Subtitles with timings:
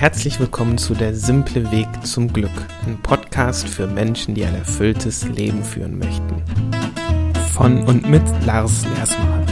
[0.00, 5.28] Herzlich willkommen zu Der simple Weg zum Glück, ein Podcast für Menschen, die ein erfülltes
[5.28, 6.42] Leben führen möchten.
[7.52, 9.46] Von und mit Lars Lersmann.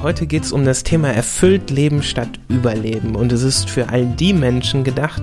[0.00, 4.06] Heute geht es um das Thema erfüllt Leben statt Überleben und es ist für all
[4.06, 5.20] die Menschen gedacht,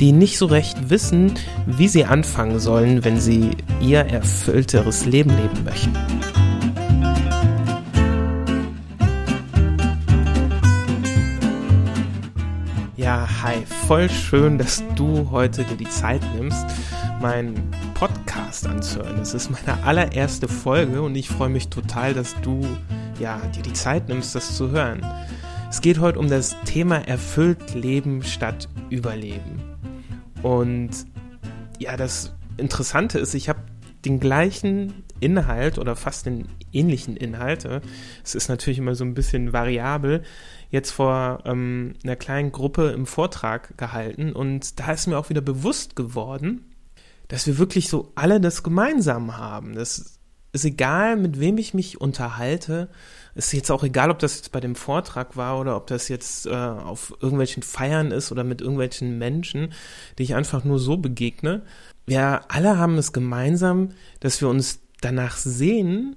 [0.00, 1.34] die nicht so recht wissen,
[1.66, 6.23] wie sie anfangen sollen, wenn sie ihr erfüllteres Leben leben möchten.
[13.44, 16.64] Hi, voll schön, dass du heute dir die Zeit nimmst,
[17.20, 19.20] meinen Podcast anzuhören.
[19.20, 22.66] Es ist meine allererste Folge und ich freue mich total, dass du
[23.20, 25.04] ja, dir die Zeit nimmst, das zu hören.
[25.68, 29.60] Es geht heute um das Thema erfüllt Leben statt Überleben.
[30.42, 31.04] Und
[31.78, 33.60] ja, das Interessante ist, ich habe
[34.06, 37.68] den gleichen Inhalt oder fast den ähnlichen Inhalt.
[38.24, 40.22] Es ist natürlich immer so ein bisschen variabel.
[40.74, 45.40] Jetzt vor ähm, einer kleinen Gruppe im Vortrag gehalten und da ist mir auch wieder
[45.40, 46.74] bewusst geworden,
[47.28, 49.76] dass wir wirklich so alle das gemeinsam haben.
[49.76, 50.18] Das
[50.50, 52.88] ist egal, mit wem ich mich unterhalte.
[53.36, 56.46] Ist jetzt auch egal, ob das jetzt bei dem Vortrag war oder ob das jetzt
[56.46, 59.72] äh, auf irgendwelchen Feiern ist oder mit irgendwelchen Menschen,
[60.18, 61.62] die ich einfach nur so begegne.
[62.04, 66.16] Wir alle haben es gemeinsam, dass wir uns danach sehen,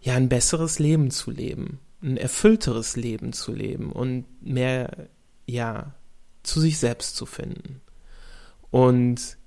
[0.00, 5.08] ja, ein besseres Leben zu leben, ein erfüllteres Leben zu leben und mehr,
[5.46, 5.94] ja,
[6.42, 7.80] zu sich selbst zu finden.
[8.70, 9.38] Und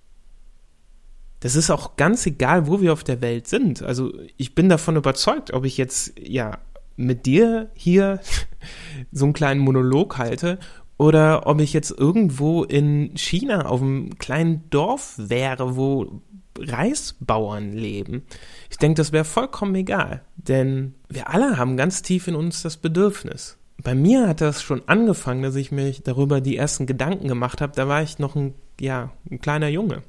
[1.40, 3.82] das ist auch ganz egal, wo wir auf der Welt sind.
[3.82, 6.60] Also ich bin davon überzeugt, ob ich jetzt ja
[6.96, 8.20] mit dir hier
[9.12, 10.60] so einen kleinen Monolog halte
[10.98, 16.22] oder ob ich jetzt irgendwo in China auf einem kleinen Dorf wäre, wo
[16.60, 18.24] Reisbauern leben.
[18.72, 22.78] Ich denke, das wäre vollkommen egal, denn wir alle haben ganz tief in uns das
[22.78, 23.58] Bedürfnis.
[23.84, 27.74] Bei mir hat das schon angefangen, dass ich mir darüber die ersten Gedanken gemacht habe.
[27.76, 30.04] Da war ich noch ein, ja, ein kleiner Junge.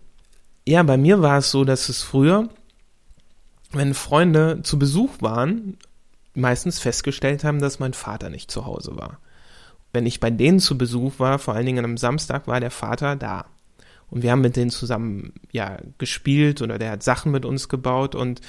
[0.65, 2.51] Ja, bei mir war es so, dass es früher,
[3.73, 5.77] wenn Freunde zu Besuch waren,
[6.35, 9.19] meistens festgestellt haben, dass mein Vater nicht zu Hause war.
[9.93, 13.17] Wenn ich bei denen zu Besuch war, vor allen Dingen am Samstag, war der Vater
[13.17, 13.47] da.
[14.13, 18.15] Und wir haben mit denen zusammen ja gespielt oder der hat Sachen mit uns gebaut
[18.15, 18.43] und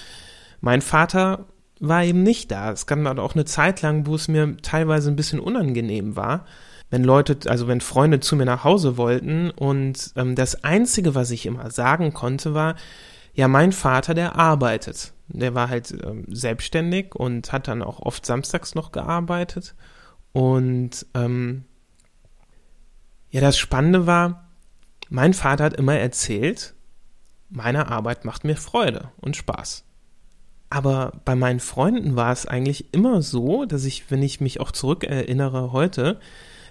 [0.60, 1.46] mein Vater
[1.80, 2.72] war eben nicht da.
[2.74, 6.46] Es gab dann auch eine Zeit lang, wo es mir teilweise ein bisschen unangenehm war,
[6.90, 11.32] wenn Leute, also wenn Freunde zu mir nach Hause wollten und ähm, das Einzige, was
[11.32, 12.76] ich immer sagen konnte, war,
[13.34, 15.14] ja, mein Vater, der arbeitet.
[15.30, 19.76] Der war halt ähm, selbstständig und hat dann auch oft samstags noch gearbeitet.
[20.34, 21.64] Und ähm,
[23.30, 24.50] ja, das Spannende war,
[25.14, 26.74] mein Vater hat immer erzählt,
[27.48, 29.84] meine Arbeit macht mir Freude und Spaß.
[30.72, 34.72] Aber bei meinen Freunden war es eigentlich immer so, dass ich, wenn ich mich auch
[34.72, 36.20] zurückerinnere heute,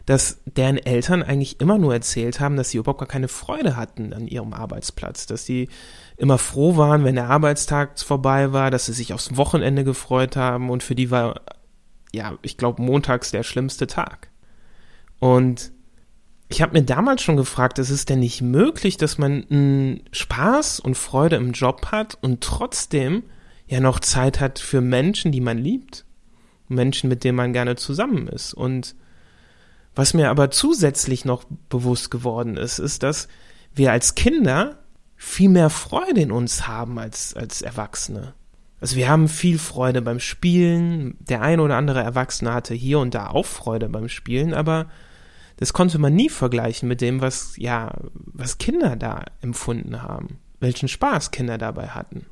[0.06, 4.12] dass deren Eltern eigentlich immer nur erzählt haben, dass sie überhaupt gar keine Freude hatten
[4.12, 5.68] an ihrem Arbeitsplatz, dass sie
[6.16, 10.68] immer froh waren, wenn der Arbeitstag vorbei war, dass sie sich aufs Wochenende gefreut haben
[10.68, 11.42] und für die war,
[12.12, 14.30] ja, ich glaube, montags der schlimmste Tag.
[15.20, 15.70] Und
[16.52, 20.80] ich habe mir damals schon gefragt, ist es denn nicht möglich, dass man m, Spaß
[20.80, 23.22] und Freude im Job hat und trotzdem
[23.66, 26.04] ja noch Zeit hat für Menschen, die man liebt,
[26.68, 28.94] Menschen, mit denen man gerne zusammen ist und
[29.94, 33.28] was mir aber zusätzlich noch bewusst geworden ist, ist, dass
[33.74, 34.78] wir als Kinder
[35.16, 38.34] viel mehr Freude in uns haben als, als Erwachsene.
[38.80, 41.16] Also wir haben viel Freude beim Spielen.
[41.20, 44.86] Der ein oder andere Erwachsene hatte hier und da auch Freude beim Spielen, aber
[45.56, 50.38] das konnte man nie vergleichen mit dem, was, ja, was Kinder da empfunden haben.
[50.60, 52.26] Welchen Spaß Kinder dabei hatten.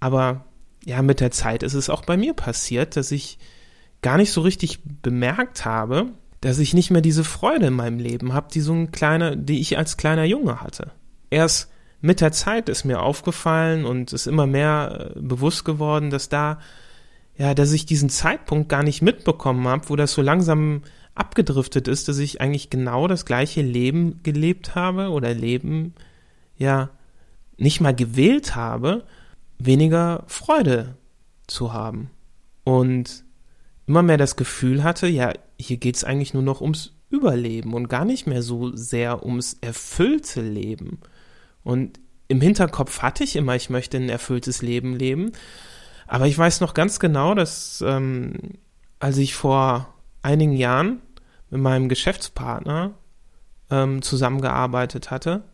[0.00, 0.44] Aber
[0.84, 3.38] ja, mit der Zeit ist es auch bei mir passiert, dass ich
[4.02, 8.34] gar nicht so richtig bemerkt habe, dass ich nicht mehr diese Freude in meinem Leben
[8.34, 10.92] habe, die so ein kleiner, die ich als kleiner Junge hatte.
[11.30, 11.70] Erst
[12.02, 16.58] mit der Zeit ist mir aufgefallen und ist immer mehr äh, bewusst geworden, dass da,
[17.38, 20.82] ja, dass ich diesen Zeitpunkt gar nicht mitbekommen habe, wo das so langsam
[21.14, 25.94] abgedriftet ist, dass ich eigentlich genau das gleiche Leben gelebt habe oder Leben,
[26.56, 26.90] ja,
[27.56, 29.04] nicht mal gewählt habe,
[29.58, 30.96] weniger Freude
[31.46, 32.10] zu haben.
[32.64, 33.24] Und
[33.86, 37.88] immer mehr das Gefühl hatte, ja, hier geht es eigentlich nur noch ums Überleben und
[37.88, 40.98] gar nicht mehr so sehr ums erfüllte Leben.
[41.62, 45.32] Und im Hinterkopf hatte ich immer, ich möchte ein erfülltes Leben leben.
[46.06, 48.34] Aber ich weiß noch ganz genau, dass ähm,
[48.98, 51.00] als ich vor einigen Jahren
[51.54, 52.94] mit meinem Geschäftspartner
[53.70, 55.44] ähm, zusammengearbeitet hatte,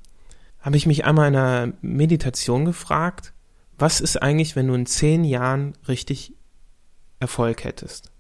[0.58, 3.34] habe ich mich einmal in einer Meditation gefragt,
[3.76, 6.32] was ist eigentlich, wenn du in zehn Jahren richtig
[7.18, 8.10] Erfolg hättest?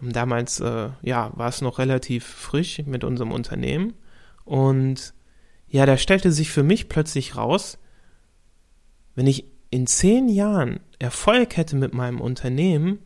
[0.00, 3.92] Damals, äh, ja, war es noch relativ frisch mit unserem Unternehmen.
[4.46, 5.12] Und
[5.68, 7.76] ja, da stellte sich für mich plötzlich raus,
[9.14, 13.00] wenn ich in zehn Jahren Erfolg hätte mit meinem Unternehmen,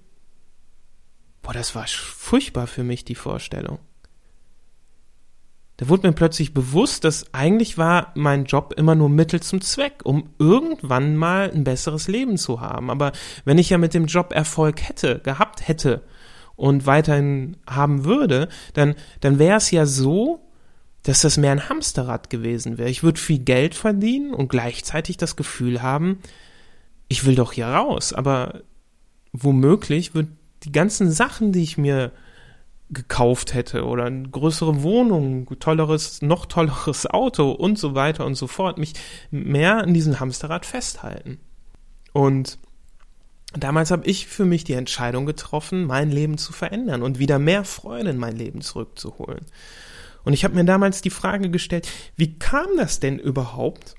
[1.43, 3.79] boah, das war furchtbar für mich, die Vorstellung.
[5.81, 10.03] Da wurde mir plötzlich bewusst, dass eigentlich war mein Job immer nur Mittel zum Zweck,
[10.05, 12.91] um irgendwann mal ein besseres Leben zu haben.
[12.91, 13.13] Aber
[13.47, 16.03] wenn ich ja mit dem Job Erfolg hätte, gehabt hätte
[16.55, 20.47] und weiterhin haben würde, dann, dann wäre es ja so,
[21.05, 22.91] dass das mehr ein Hamsterrad gewesen wäre.
[22.91, 26.19] Ich würde viel Geld verdienen und gleichzeitig das Gefühl haben,
[27.09, 28.13] ich will doch hier raus.
[28.13, 28.61] Aber
[29.33, 30.29] womöglich wird
[30.65, 32.13] die ganzen Sachen, die ich mir
[32.91, 38.47] gekauft hätte oder eine größere Wohnung, tolleres, noch tolleres Auto und so weiter und so
[38.47, 38.95] fort, mich
[39.31, 41.39] mehr an diesem Hamsterrad festhalten.
[42.13, 42.59] Und
[43.53, 47.65] damals habe ich für mich die Entscheidung getroffen, mein Leben zu verändern und wieder mehr
[47.65, 49.47] Freude in mein Leben zurückzuholen.
[50.25, 53.95] Und ich habe mir damals die Frage gestellt, wie kam das denn überhaupt,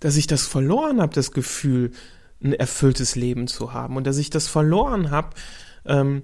[0.00, 1.92] dass ich das verloren habe, das Gefühl,
[2.42, 5.30] ein erfülltes Leben zu haben und dass ich das verloren habe,
[5.86, 6.22] ähm,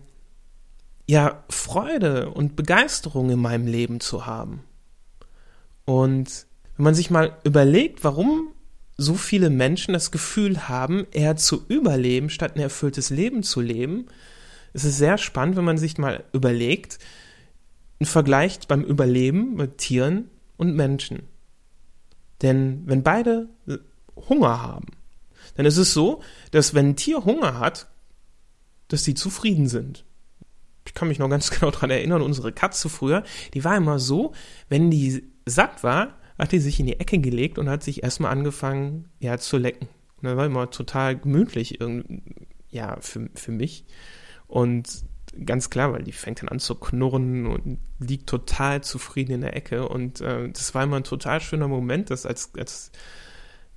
[1.07, 4.65] ja, Freude und Begeisterung in meinem Leben zu haben.
[5.85, 8.53] Und wenn man sich mal überlegt, warum
[8.97, 14.07] so viele Menschen das Gefühl haben, eher zu überleben, statt ein erfülltes Leben zu leben,
[14.73, 16.99] ist es sehr spannend, wenn man sich mal überlegt,
[18.01, 21.23] einen Vergleich beim Überleben mit Tieren und Menschen.
[22.43, 23.49] Denn wenn beide
[24.29, 24.89] Hunger haben,
[25.55, 26.21] dann ist es so,
[26.51, 27.87] dass wenn ein Tier Hunger hat,
[28.89, 30.05] dass sie zufrieden sind
[30.87, 33.23] ich kann mich noch ganz genau daran erinnern, unsere Katze früher,
[33.55, 34.33] die war immer so,
[34.69, 38.33] wenn die satt war, hat die sich in die Ecke gelegt und hat sich erstmal
[38.33, 39.89] angefangen, ja, zu lecken.
[40.17, 41.79] Und das war immer total gemütlich,
[42.71, 43.87] ja, für, für mich.
[44.47, 45.05] Und
[45.45, 49.57] ganz klar, weil die fängt dann an zu knurren und liegt total zufrieden in der
[49.57, 49.89] Ecke.
[49.89, 52.93] Und äh, das war immer ein total schöner Moment, das als, als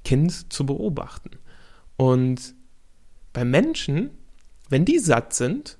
[0.03, 1.31] Kind zu beobachten.
[1.95, 2.55] Und
[3.31, 4.11] bei Menschen,
[4.69, 5.77] wenn die satt sind,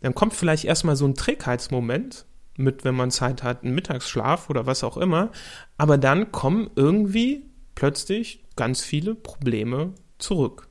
[0.00, 2.26] dann kommt vielleicht erstmal so ein Trägheitsmoment
[2.56, 5.30] mit, wenn man Zeit hat, einen Mittagsschlaf oder was auch immer.
[5.76, 10.68] Aber dann kommen irgendwie plötzlich ganz viele Probleme zurück.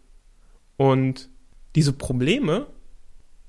[0.78, 1.30] Und
[1.76, 2.68] diese Probleme,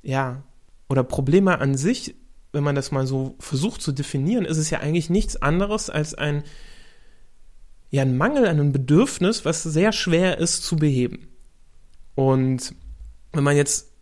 [0.03, 0.43] ja,
[0.89, 2.15] oder Probleme an sich,
[2.53, 6.15] wenn man das mal so versucht zu definieren, ist es ja eigentlich nichts anderes als
[6.15, 6.45] ein,
[7.91, 11.29] ja, ein Mangel an einem Bedürfnis, was sehr schwer ist zu beheben.
[12.15, 12.75] Und
[13.33, 13.94] wenn man jetzt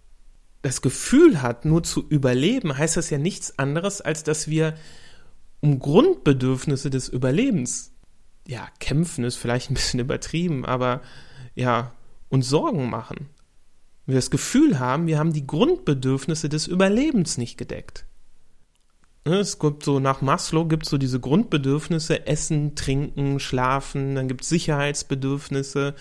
[0.62, 4.74] das Gefühl hat, nur zu überleben, heißt das ja nichts anderes, als dass wir
[5.60, 7.92] um Grundbedürfnisse des Überlebens,
[8.46, 11.02] ja, kämpfen ist vielleicht ein bisschen übertrieben, aber
[11.54, 11.92] ja,
[12.28, 13.28] uns Sorgen machen.
[14.06, 18.06] Wir das Gefühl haben, wir haben die Grundbedürfnisse des Überlebens nicht gedeckt.
[19.24, 24.26] Ne, es gibt so nach Maslow gibt es so diese Grundbedürfnisse Essen, Trinken, Schlafen, dann
[24.26, 25.94] gibt es Sicherheitsbedürfnisse,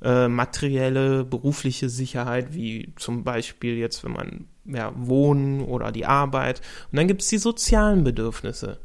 [0.00, 6.60] äh, materielle, berufliche Sicherheit, wie zum Beispiel jetzt, wenn man ja, Wohnen oder die Arbeit.
[6.92, 8.78] Und dann gibt es die sozialen Bedürfnisse.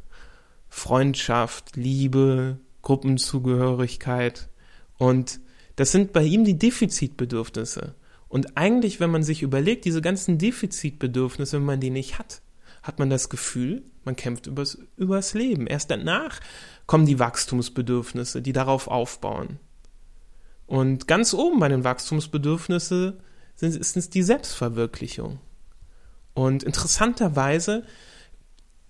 [0.69, 4.49] Freundschaft, Liebe, Gruppenzugehörigkeit.
[4.97, 5.39] Und
[5.75, 7.93] das sind bei ihm die Defizitbedürfnisse.
[8.27, 12.41] Und eigentlich, wenn man sich überlegt, diese ganzen Defizitbedürfnisse, wenn man die nicht hat,
[12.83, 15.65] hat man das Gefühl, man kämpft übers, übers Leben.
[15.67, 16.39] Erst danach
[16.85, 19.59] kommen die Wachstumsbedürfnisse, die darauf aufbauen.
[20.67, 23.13] Und ganz oben bei den Wachstumsbedürfnissen
[23.55, 25.39] sind, ist es die Selbstverwirklichung.
[26.33, 27.83] Und interessanterweise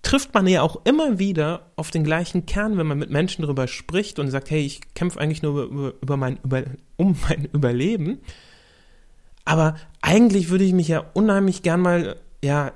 [0.02, 3.68] trifft man ja auch immer wieder auf den gleichen Kern, wenn man mit Menschen darüber
[3.68, 6.64] spricht und sagt, hey, ich kämpfe eigentlich nur über, über mein, über,
[6.96, 8.18] um mein Überleben.
[9.44, 12.72] Aber eigentlich würde ich mich ja unheimlich gern mal ja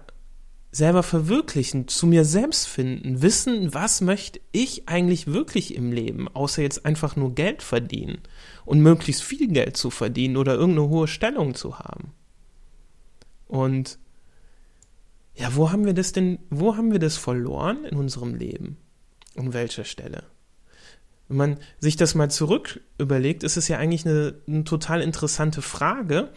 [0.71, 6.63] selber verwirklichen, zu mir selbst finden, wissen, was möchte ich eigentlich wirklich im Leben, außer
[6.63, 8.19] jetzt einfach nur Geld verdienen
[8.65, 12.13] und möglichst viel Geld zu verdienen oder irgendeine hohe Stellung zu haben.
[13.47, 13.99] Und
[15.35, 18.77] ja, wo haben wir das denn, wo haben wir das verloren in unserem Leben?
[19.37, 20.25] An welcher Stelle?
[21.29, 25.63] Wenn man sich das mal zurück überlegt, ist es ja eigentlich eine, eine total interessante
[25.63, 26.33] Frage,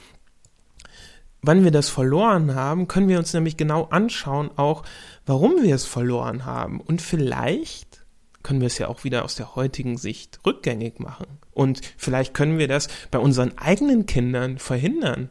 [1.41, 4.83] wann wir das verloren haben, können wir uns nämlich genau anschauen, auch
[5.25, 6.79] warum wir es verloren haben.
[6.79, 8.05] Und vielleicht
[8.43, 11.27] können wir es ja auch wieder aus der heutigen Sicht rückgängig machen.
[11.51, 15.29] Und vielleicht können wir das bei unseren eigenen Kindern verhindern.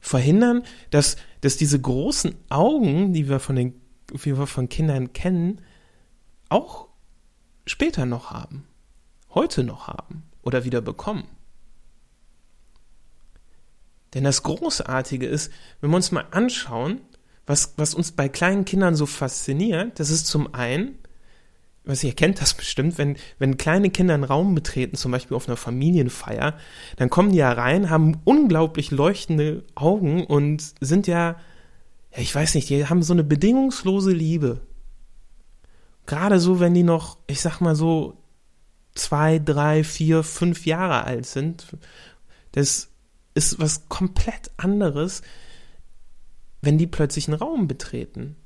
[0.00, 3.80] Verhindern, dass, dass diese großen Augen, die wir von den,
[4.12, 5.60] wie wir von Kindern kennen,
[6.48, 6.88] auch
[7.66, 8.66] später noch haben.
[9.34, 11.24] Heute noch haben oder wieder bekommen.
[14.14, 15.50] Denn das Großartige ist,
[15.80, 17.00] wenn wir uns mal anschauen,
[17.46, 20.98] was, was uns bei kleinen Kindern so fasziniert, das ist zum einen,
[21.84, 25.48] was ihr kennt das bestimmt, wenn, wenn kleine Kinder einen Raum betreten, zum Beispiel auf
[25.48, 26.56] einer Familienfeier,
[26.96, 31.36] dann kommen die ja rein, haben unglaublich leuchtende Augen und sind ja,
[32.12, 34.60] ja, ich weiß nicht, die haben so eine bedingungslose Liebe.
[36.06, 38.18] Gerade so, wenn die noch, ich sag mal so,
[38.94, 41.66] zwei, drei, vier, fünf Jahre alt sind.
[42.52, 42.91] Das
[43.34, 45.22] ist was komplett anderes,
[46.60, 48.36] wenn die plötzlich einen Raum betreten.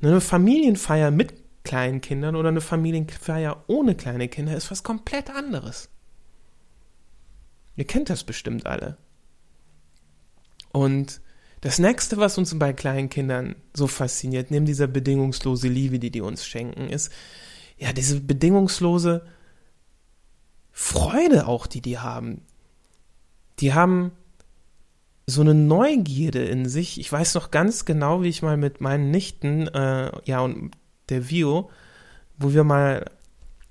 [0.00, 1.34] Eine Familienfeier mit
[1.64, 5.88] kleinen Kindern oder eine Familienfeier ohne kleine Kinder ist was komplett anderes.
[7.76, 8.96] Ihr kennt das bestimmt alle.
[10.72, 11.20] Und
[11.60, 16.20] das nächste, was uns bei kleinen Kindern so fasziniert, neben dieser bedingungslose Liebe, die die
[16.20, 17.10] uns schenken, ist
[17.78, 19.26] ja diese bedingungslose
[20.70, 22.42] Freude auch, die die haben.
[23.60, 24.12] Die haben
[25.26, 27.00] so eine Neugierde in sich.
[27.00, 30.72] Ich weiß noch ganz genau, wie ich mal mit meinen Nichten, äh, ja, und
[31.08, 31.70] der Vio,
[32.38, 33.10] wo wir mal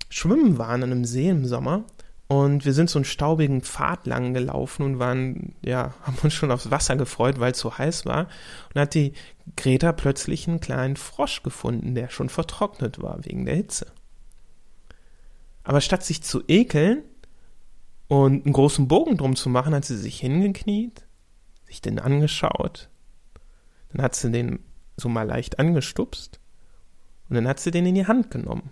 [0.10, 1.86] schwimmen waren in einem See im Sommer.
[2.28, 6.52] Und wir sind so einen staubigen Pfad lang gelaufen und waren, ja, haben uns schon
[6.52, 8.28] aufs Wasser gefreut, weil es so heiß war.
[8.74, 9.14] Und hat die
[9.56, 13.88] Greta plötzlich einen kleinen Frosch gefunden, der schon vertrocknet war wegen der Hitze.
[15.64, 17.04] Aber statt sich zu ekeln
[18.08, 21.06] und einen großen Bogen drum zu machen, hat sie sich hingekniet,
[21.66, 22.90] sich den angeschaut.
[23.90, 24.60] Dann hat sie den
[24.98, 26.40] so mal leicht angestupst
[27.30, 28.72] und dann hat sie den in die Hand genommen.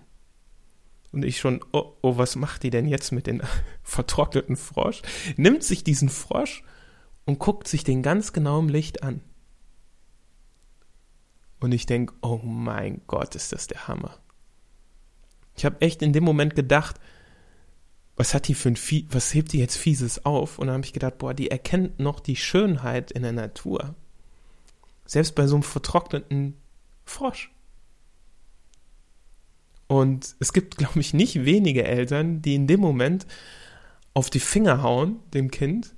[1.12, 3.42] Und ich schon, oh, oh, was macht die denn jetzt mit dem
[3.84, 5.02] vertrockneten Frosch?
[5.38, 6.64] Nimmt sich diesen Frosch
[7.26, 9.22] und guckt sich den ganz genau im Licht an.
[11.60, 14.18] Und ich denke, oh mein Gott, ist das der Hammer.
[15.56, 17.00] Ich habe echt in dem Moment gedacht,
[18.16, 20.60] was hat die für ein Vie was hebt die jetzt Fieses auf?
[20.60, 23.96] Und dann habe ich gedacht, boah, die erkennt noch die Schönheit in der Natur.
[25.06, 26.56] Selbst bei so einem vertrockneten
[27.06, 27.52] Frosch.
[29.88, 33.28] Und es gibt, glaube ich, nicht wenige Eltern, die in dem Moment
[34.14, 35.96] auf die Finger hauen, dem Kind,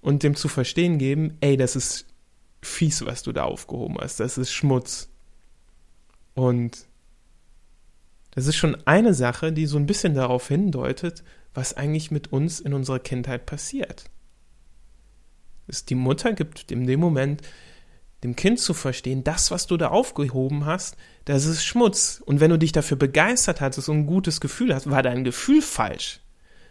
[0.00, 2.06] und dem zu verstehen geben, ey, das ist
[2.62, 5.10] fies, was du da aufgehoben hast, das ist Schmutz.
[6.34, 6.86] Und
[8.32, 11.24] das ist schon eine Sache, die so ein bisschen darauf hindeutet,
[11.58, 14.04] was eigentlich mit uns in unserer Kindheit passiert.
[15.88, 17.42] Die Mutter gibt in dem Moment
[18.22, 22.22] dem Kind zu verstehen, das, was du da aufgehoben hast, das ist Schmutz.
[22.24, 25.60] Und wenn du dich dafür begeistert hattest und ein gutes Gefühl hast, war dein Gefühl
[25.60, 26.20] falsch.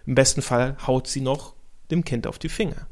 [0.05, 1.53] Im besten Fall haut sie noch
[1.91, 2.87] dem Kind auf die Finger.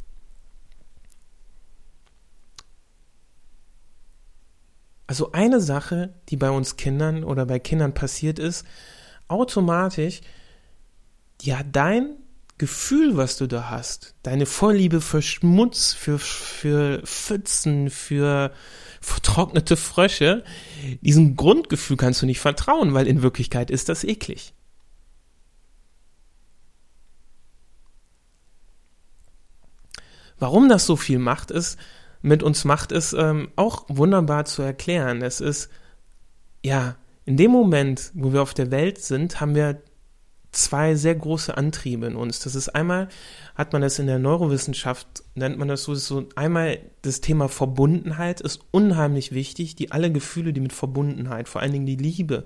[5.08, 8.66] Also eine Sache, die bei uns Kindern oder bei Kindern passiert ist,
[9.30, 10.20] automatisch,
[11.42, 12.18] ja, dein
[12.58, 18.52] Gefühl, was du da hast, deine Vorliebe für Schmutz, für, für Pfützen, für
[19.02, 20.44] vertrocknete Frösche,
[21.02, 24.54] diesem Grundgefühl kannst du nicht vertrauen, weil in Wirklichkeit ist das eklig.
[30.40, 31.78] Warum das so viel macht, ist,
[32.22, 35.22] mit uns macht, ist ähm, auch wunderbar zu erklären.
[35.22, 35.70] Es ist,
[36.64, 39.82] ja, in dem Moment, wo wir auf der Welt sind, haben wir
[40.56, 42.40] zwei sehr große Antriebe in uns.
[42.40, 43.10] Das ist einmal,
[43.56, 48.42] hat man das in der Neurowissenschaft, nennt man das so, so einmal das Thema Verbundenheit
[48.42, 49.76] ist unheimlich wichtig.
[49.76, 52.46] Die alle Gefühle, die mit Verbundenheit, vor allen Dingen die Liebe,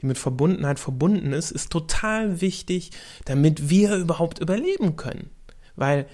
[0.00, 2.90] die mit Verbundenheit verbunden ist, ist total wichtig,
[3.24, 5.30] damit wir überhaupt überleben können.
[5.76, 6.06] Weil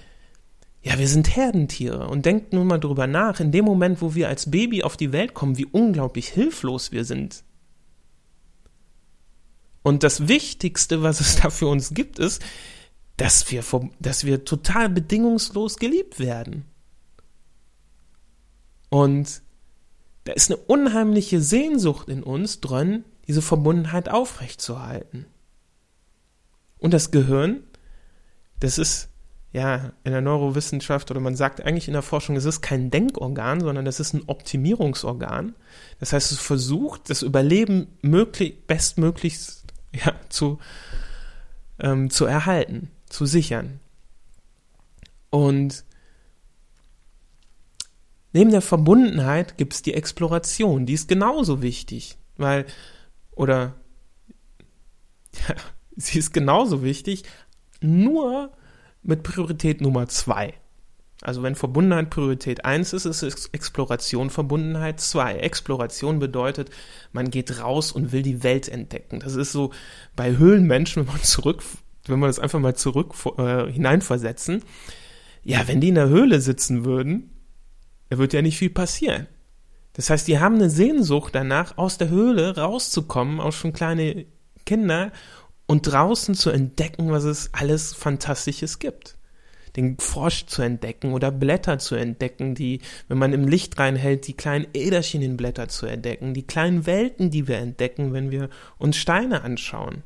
[0.83, 4.29] ja, wir sind Herdentiere und denkt nun mal drüber nach, in dem Moment, wo wir
[4.29, 7.43] als Baby auf die Welt kommen, wie unglaublich hilflos wir sind
[9.83, 12.41] und das Wichtigste, was es da für uns gibt, ist,
[13.17, 13.63] dass wir,
[13.99, 16.65] dass wir total bedingungslos geliebt werden.
[18.89, 19.41] Und
[20.25, 25.25] da ist eine unheimliche Sehnsucht in uns drin, diese Verbundenheit aufrechtzuerhalten.
[26.77, 27.63] Und das Gehirn,
[28.59, 29.09] das ist
[29.53, 33.61] ja in der Neurowissenschaft oder man sagt eigentlich in der Forschung, es ist kein Denkorgan,
[33.61, 35.55] sondern das ist ein Optimierungsorgan.
[35.99, 39.60] Das heißt, es versucht, das Überleben möglich, bestmöglichst
[40.05, 40.59] ja, zu,
[41.79, 43.79] ähm, zu erhalten, zu sichern.
[45.29, 45.85] Und
[48.33, 52.65] neben der Verbundenheit gibt es die Exploration, die ist genauso wichtig, weil,
[53.31, 53.75] oder,
[55.47, 55.55] ja,
[55.95, 57.23] sie ist genauso wichtig,
[57.81, 58.51] nur
[59.03, 60.53] mit Priorität Nummer zwei.
[61.21, 65.35] Also wenn Verbundenheit Priorität 1 ist, ist Exploration Verbundenheit 2.
[65.35, 66.71] Exploration bedeutet,
[67.11, 69.19] man geht raus und will die Welt entdecken.
[69.19, 69.71] Das ist so
[70.15, 71.63] bei Höhlenmenschen, wenn man zurück,
[72.07, 74.63] wenn wir das einfach mal zurück äh, hineinversetzen.
[75.43, 77.29] Ja, wenn die in der Höhle sitzen würden,
[78.09, 79.27] da wird ja nicht viel passieren.
[79.93, 84.25] Das heißt, die haben eine Sehnsucht danach, aus der Höhle rauszukommen, auch schon kleine
[84.65, 85.11] Kinder,
[85.67, 89.17] und draußen zu entdecken, was es alles Fantastisches gibt.
[89.75, 94.33] Den Frosch zu entdecken oder Blätter zu entdecken, die, wenn man im Licht reinhält, die
[94.33, 100.03] kleinen Äderchenblätter zu entdecken, die kleinen Welten, die wir entdecken, wenn wir uns Steine anschauen.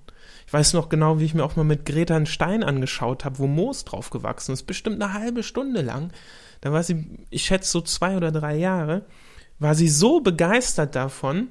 [0.47, 3.39] Ich weiß noch genau, wie ich mir auch mal mit Greta einen Stein angeschaut habe,
[3.39, 6.11] wo Moos drauf gewachsen ist, bestimmt eine halbe Stunde lang.
[6.61, 9.05] Da war sie, ich schätze so zwei oder drei Jahre,
[9.59, 11.49] war sie so begeistert davon,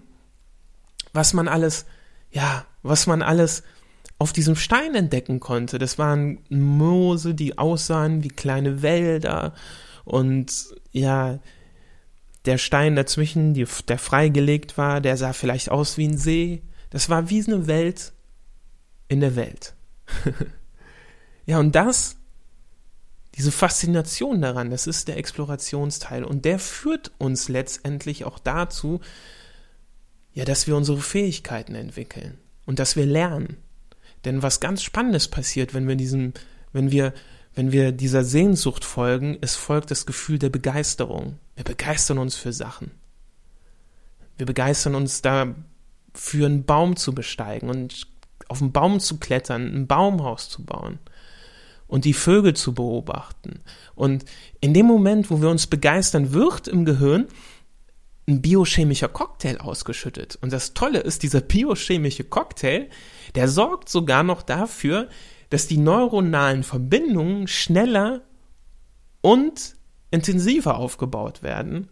[1.12, 1.86] was man alles,
[2.30, 3.62] ja, was man alles
[4.24, 5.76] auf diesem Stein entdecken konnte.
[5.78, 9.52] Das waren Moose, die aussahen wie kleine Wälder
[10.06, 11.40] und ja,
[12.46, 16.62] der Stein dazwischen, die, der freigelegt war, der sah vielleicht aus wie ein See.
[16.88, 18.14] Das war wie eine Welt
[19.08, 19.74] in der Welt.
[21.44, 22.16] ja, und das,
[23.34, 29.02] diese Faszination daran, das ist der Explorationsteil und der führt uns letztendlich auch dazu,
[30.32, 33.58] ja, dass wir unsere Fähigkeiten entwickeln und dass wir lernen.
[34.24, 36.32] Denn was ganz Spannendes passiert, wenn wir diesem,
[36.72, 37.12] wenn wir,
[37.54, 41.38] wenn wir dieser Sehnsucht folgen, es folgt das Gefühl der Begeisterung.
[41.56, 42.90] Wir begeistern uns für Sachen.
[44.36, 48.08] Wir begeistern uns dafür, einen Baum zu besteigen und
[48.48, 50.98] auf einen Baum zu klettern, ein Baumhaus zu bauen
[51.86, 53.60] und die Vögel zu beobachten.
[53.94, 54.24] Und
[54.60, 57.26] in dem Moment, wo wir uns begeistern, wird im Gehirn
[58.26, 60.38] ein biochemischer Cocktail ausgeschüttet.
[60.40, 62.88] Und das Tolle ist, dieser biochemische Cocktail,
[63.34, 65.08] der sorgt sogar noch dafür,
[65.50, 68.22] dass die neuronalen Verbindungen schneller
[69.20, 69.76] und
[70.10, 71.88] intensiver aufgebaut werden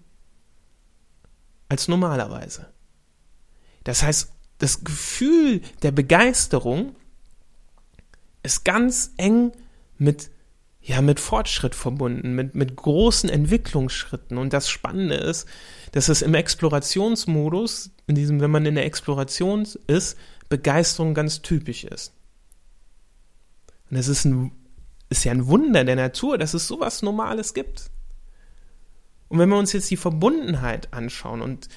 [1.69, 2.73] als normalerweise.
[3.85, 6.95] Das heißt, das Gefühl der Begeisterung
[8.43, 9.53] ist ganz eng
[9.99, 10.31] mit
[10.85, 14.37] ja, mit Fortschritt verbunden, mit, mit großen Entwicklungsschritten.
[14.37, 15.47] Und das Spannende ist,
[15.93, 21.85] dass es im Explorationsmodus, in diesem, wenn man in der Exploration ist, Begeisterung ganz typisch
[21.85, 22.13] ist.
[23.91, 24.27] Und es ist,
[25.11, 27.91] ist ja ein Wunder der Natur, dass es sowas Normales gibt.
[29.29, 31.69] Und wenn wir uns jetzt die Verbundenheit anschauen und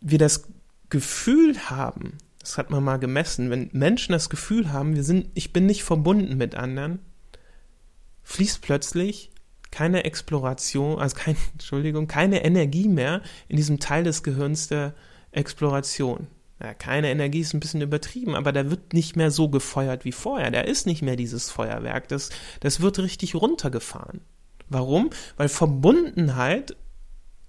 [0.00, 0.48] wir das
[0.88, 5.52] Gefühl haben, das hat man mal gemessen, wenn Menschen das Gefühl haben, wir sind, ich
[5.52, 7.00] bin nicht verbunden mit anderen,
[8.22, 9.30] fließt plötzlich
[9.76, 14.94] keine Exploration, also kein, Entschuldigung, keine Energie mehr in diesem Teil des Gehirns der
[15.32, 16.28] Exploration.
[16.62, 20.12] Ja, keine Energie ist ein bisschen übertrieben, aber da wird nicht mehr so gefeuert wie
[20.12, 20.50] vorher.
[20.50, 22.08] Da ist nicht mehr dieses Feuerwerk.
[22.08, 24.22] Das, das wird richtig runtergefahren.
[24.70, 25.10] Warum?
[25.36, 26.74] Weil Verbundenheit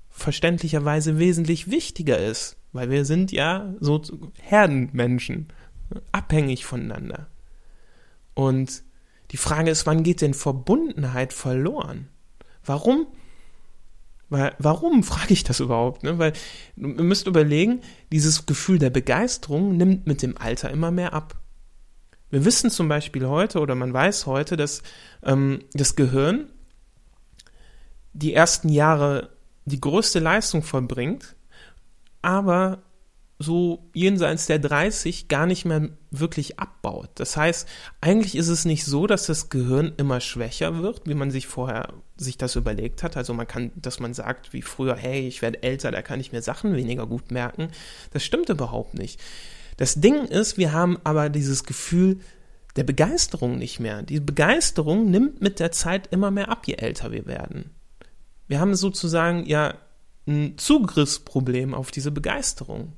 [0.09, 2.57] verständlicherweise wesentlich wichtiger ist.
[2.73, 4.01] Weil wir sind ja so
[4.41, 5.47] Herdenmenschen,
[6.11, 7.27] abhängig voneinander.
[8.33, 8.83] Und
[9.31, 12.09] die Frage ist, wann geht denn Verbundenheit verloren?
[12.67, 13.07] Warum
[14.29, 16.03] weil, warum frage ich das überhaupt?
[16.03, 16.19] Ne?
[16.19, 16.33] Weil
[16.75, 21.35] ihr müsst überlegen, dieses Gefühl der Begeisterung nimmt mit dem Alter immer mehr ab.
[22.29, 24.83] Wir wissen zum Beispiel heute oder man weiß heute, dass
[25.23, 26.49] ähm, das Gehirn
[28.11, 29.29] die ersten Jahre
[29.63, 31.35] die größte Leistung vollbringt,
[32.21, 32.79] aber
[33.39, 37.09] so jenseits der 30 gar nicht mehr wirklich abbaut.
[37.15, 37.67] Das heißt,
[38.01, 41.93] eigentlich ist es nicht so, dass das Gehirn immer schwächer wird, wie man sich vorher
[42.17, 43.15] sich das überlegt hat.
[43.15, 46.31] Also man kann, dass man sagt, wie früher, hey, ich werde älter, da kann ich
[46.31, 47.69] mir Sachen weniger gut merken.
[48.11, 49.21] Das stimmt überhaupt nicht.
[49.77, 52.19] Das Ding ist, wir haben aber dieses Gefühl
[52.75, 54.01] der Begeisterung nicht mehr.
[54.01, 57.69] Die Begeisterung nimmt mit der Zeit immer mehr ab, je älter wir werden.
[58.47, 59.75] Wir haben sozusagen ja
[60.27, 62.93] ein Zugriffsproblem auf diese Begeisterung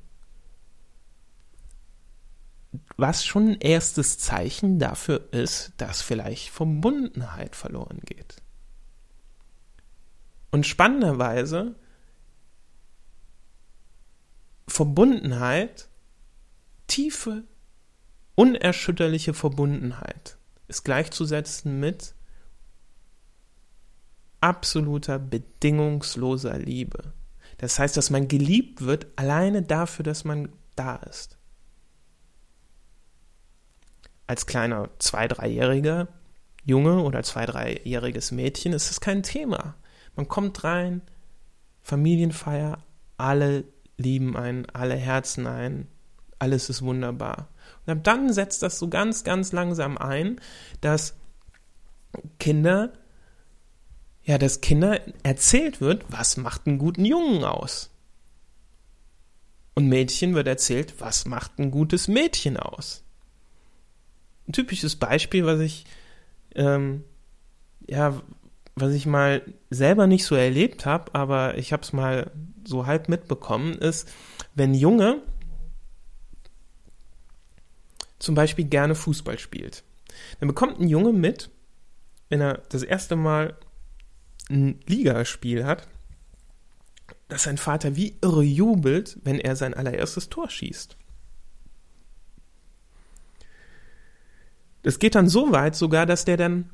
[3.00, 8.36] was schon ein erstes Zeichen dafür ist, dass vielleicht Verbundenheit verloren geht.
[10.50, 11.76] Und spannenderweise,
[14.68, 15.88] Verbundenheit,
[16.86, 17.44] tiefe,
[18.34, 20.36] unerschütterliche Verbundenheit
[20.68, 22.14] ist gleichzusetzen mit
[24.40, 27.12] absoluter, bedingungsloser Liebe.
[27.58, 31.39] Das heißt, dass man geliebt wird alleine dafür, dass man da ist
[34.30, 36.06] als kleiner zwei-, dreijähriger
[36.64, 39.74] Junge oder zwei-, dreijähriges Mädchen ist es kein Thema.
[40.14, 41.02] Man kommt rein,
[41.82, 42.78] Familienfeier,
[43.16, 43.64] alle
[43.96, 45.88] lieben einen, alle Herzen ein,
[46.38, 47.48] alles ist wunderbar.
[47.86, 50.40] Und dann setzt das so ganz, ganz langsam ein,
[50.80, 51.16] dass
[52.38, 52.92] Kinder,
[54.22, 57.90] ja, dass Kinder erzählt wird, was macht einen guten Jungen aus?
[59.74, 63.02] Und Mädchen wird erzählt, was macht ein gutes Mädchen aus?
[64.50, 65.84] Ein typisches Beispiel, was ich,
[66.56, 67.04] ähm,
[67.88, 68.20] ja,
[68.74, 72.32] was ich mal selber nicht so erlebt habe, aber ich habe es mal
[72.66, 74.10] so halb mitbekommen, ist,
[74.54, 75.22] wenn Junge
[78.18, 79.84] zum Beispiel gerne Fußball spielt,
[80.40, 81.50] dann bekommt ein Junge mit,
[82.28, 83.56] wenn er das erste Mal
[84.50, 85.88] ein Ligaspiel hat,
[87.28, 90.96] dass sein Vater wie irre jubelt, wenn er sein allererstes Tor schießt.
[94.82, 96.70] Das geht dann so weit sogar, dass der dann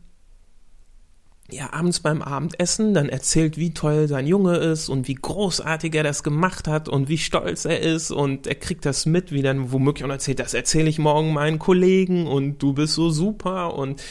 [1.51, 6.03] ja abends beim Abendessen dann erzählt, wie toll sein Junge ist und wie großartig er
[6.03, 9.71] das gemacht hat und wie stolz er ist und er kriegt das mit, wie dann
[9.71, 14.03] womöglich und erzählt, das erzähle ich morgen meinen Kollegen und du bist so super und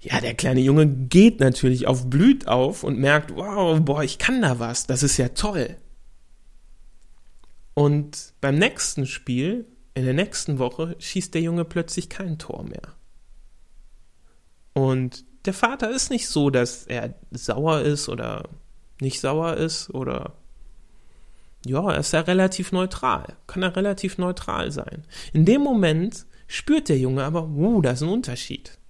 [0.00, 4.40] ja, der kleine Junge geht natürlich auf Blüt auf und merkt, wow, boah, ich kann
[4.40, 5.76] da was, das ist ja toll.
[7.74, 9.66] Und beim nächsten Spiel,
[10.00, 12.94] in der nächsten Woche, schießt der Junge plötzlich kein Tor mehr.
[14.72, 18.48] Und der Vater ist nicht so, dass er sauer ist oder
[19.00, 20.34] nicht sauer ist oder
[21.64, 25.04] ja, er ist ja relativ neutral, kann er relativ neutral sein.
[25.32, 28.80] In dem Moment spürt der Junge aber, uh, da ist ein Unterschied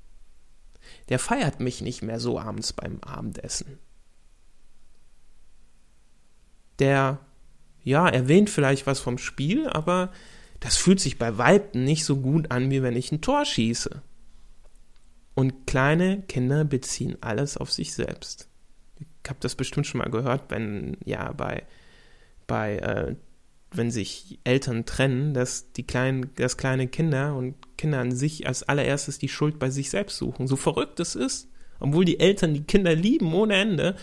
[1.11, 3.79] der feiert mich nicht mehr so abends beim Abendessen.
[6.79, 7.19] Der,
[7.83, 10.13] ja, erwähnt vielleicht was vom Spiel, aber
[10.61, 14.03] das fühlt sich bei Weitem nicht so gut an, wie wenn ich ein Tor schieße.
[15.35, 18.49] Und kleine Kinder beziehen alles auf sich selbst.
[18.99, 21.65] Ich habe das bestimmt schon mal gehört, wenn, ja, bei,
[22.47, 23.15] bei äh,
[23.73, 28.63] wenn sich Eltern trennen, dass die kleinen, dass kleine Kinder und Kinder an sich als
[28.65, 30.47] allererstes die Schuld bei sich selbst suchen.
[30.47, 33.97] So verrückt es ist, obwohl die Eltern die Kinder lieben ohne Ende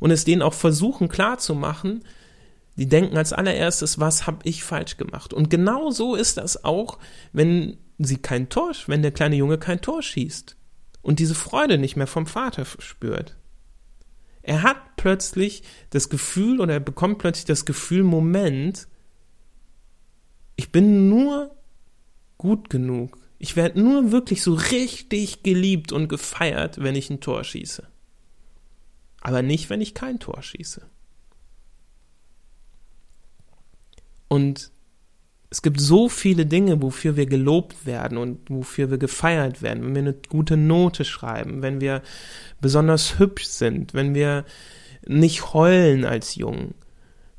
[0.00, 2.04] und es denen auch versuchen klarzumachen,
[2.76, 5.32] die denken als allererstes, was habe ich falsch gemacht?
[5.32, 6.98] Und genau so ist das auch,
[7.32, 10.56] wenn sie kein Tor, wenn der kleine Junge kein Tor schießt
[11.02, 13.36] und diese Freude nicht mehr vom Vater spürt.
[14.42, 18.88] Er hat plötzlich das Gefühl oder er bekommt plötzlich das Gefühl, Moment,
[20.56, 21.54] ich bin nur
[22.36, 23.18] gut genug.
[23.38, 27.86] Ich werde nur wirklich so richtig geliebt und gefeiert, wenn ich ein Tor schieße.
[29.20, 30.82] Aber nicht, wenn ich kein Tor schieße.
[34.34, 34.72] Und
[35.48, 39.94] es gibt so viele Dinge, wofür wir gelobt werden und wofür wir gefeiert werden, wenn
[39.94, 42.02] wir eine gute Note schreiben, wenn wir
[42.60, 44.44] besonders hübsch sind, wenn wir
[45.06, 46.74] nicht heulen als Jungen,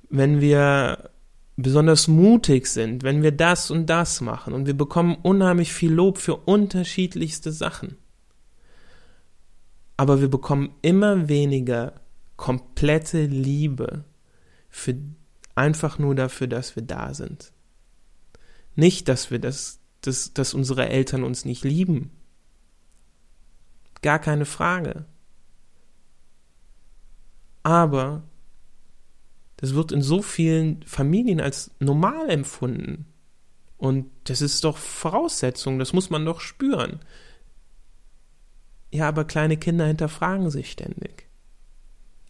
[0.10, 1.10] wenn wir
[1.58, 6.18] besonders mutig sind, wenn wir das und das machen und wir bekommen unheimlich viel Lob
[6.18, 7.98] für unterschiedlichste Sachen.
[9.98, 12.00] Aber wir bekommen immer weniger
[12.38, 14.06] komplette Liebe
[14.70, 14.96] für
[15.56, 17.52] einfach nur dafür, dass wir da sind.
[18.76, 22.12] Nicht, dass wir das, dass, dass unsere Eltern uns nicht lieben.
[24.02, 25.06] Gar keine Frage.
[27.64, 28.24] Aber
[29.58, 33.08] das wird in so vielen Familien als normal empfunden.
[33.78, 37.00] Und das ist doch Voraussetzung, das muss man doch spüren.
[38.92, 41.28] Ja, aber kleine Kinder hinterfragen sich ständig.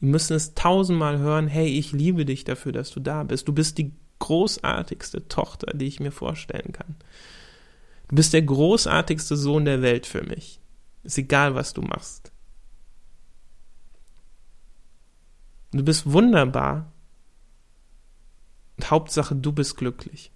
[0.06, 3.48] Müssen es tausendmal hören, hey, ich liebe dich dafür, dass du da bist.
[3.48, 6.96] Du bist die großartigste Tochter, die ich mir vorstellen kann.
[8.08, 10.60] Du bist der großartigste Sohn der Welt für mich.
[11.04, 12.32] Ist egal, was du machst.
[15.72, 16.91] Du bist wunderbar
[18.78, 20.32] und Hauptsache, du bist glücklich.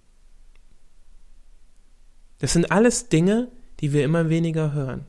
[2.38, 3.48] Das sind alles Dinge,
[3.80, 5.06] die wir immer weniger hören.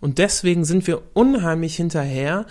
[0.00, 2.46] Und deswegen sind wir unheimlich hinterher,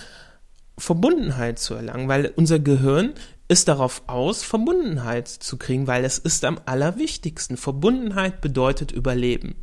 [0.78, 3.14] Verbundenheit zu erlangen, weil unser Gehirn
[3.48, 7.58] ist darauf aus, Verbundenheit zu kriegen, weil es ist am allerwichtigsten.
[7.58, 9.56] Verbundenheit bedeutet Überleben.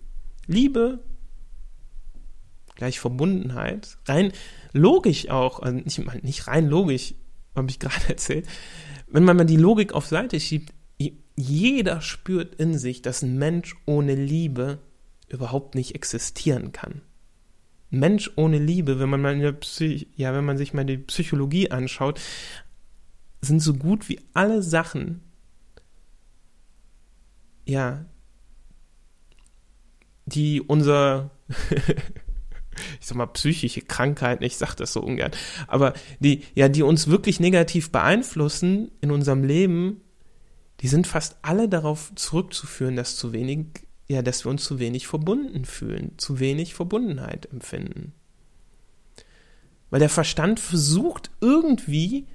[0.46, 1.00] Liebe
[2.74, 3.98] gleich Verbundenheit.
[4.06, 4.32] Rein
[4.72, 7.14] logisch auch, also nicht, nicht rein logisch,
[7.54, 8.46] habe ich gerade erzählt,
[9.06, 10.72] wenn man mal die Logik auf Seite schiebt,
[11.36, 14.78] jeder spürt in sich, dass ein Mensch ohne Liebe
[15.28, 17.02] überhaupt nicht existieren kann.
[17.98, 19.40] Mensch ohne Liebe, wenn man mal
[20.16, 22.20] ja, wenn man sich mal die Psychologie anschaut,
[23.40, 25.20] sind so gut wie alle Sachen,
[27.66, 28.04] ja,
[30.26, 31.30] die unser
[33.00, 35.33] ich sag mal, psychische Krankheiten, ich sag das so ungern,
[35.66, 40.00] aber die, ja, die uns wirklich negativ beeinflussen in unserem Leben,
[40.80, 43.66] die sind fast alle darauf zurückzuführen, dass zu wenig,
[44.06, 48.12] ja, dass wir uns zu wenig verbunden fühlen, zu wenig Verbundenheit empfinden.
[49.90, 52.26] Weil der Verstand versucht irgendwie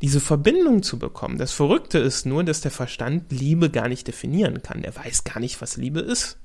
[0.00, 1.38] diese Verbindung zu bekommen.
[1.38, 4.82] Das Verrückte ist nur, dass der Verstand Liebe gar nicht definieren kann.
[4.82, 6.38] Der weiß gar nicht, was Liebe ist.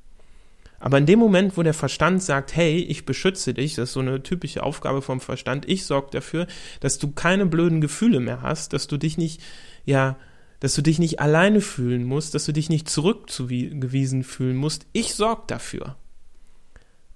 [0.80, 4.00] Aber in dem Moment, wo der Verstand sagt, hey, ich beschütze dich, das ist so
[4.00, 6.48] eine typische Aufgabe vom Verstand, ich sorge dafür,
[6.80, 9.42] dass du keine blöden Gefühle mehr hast, dass du dich nicht,
[9.84, 10.16] ja,
[10.60, 14.86] dass du dich nicht alleine fühlen musst, dass du dich nicht zurückgewiesen fühlen musst.
[14.92, 15.96] Ich sorge dafür.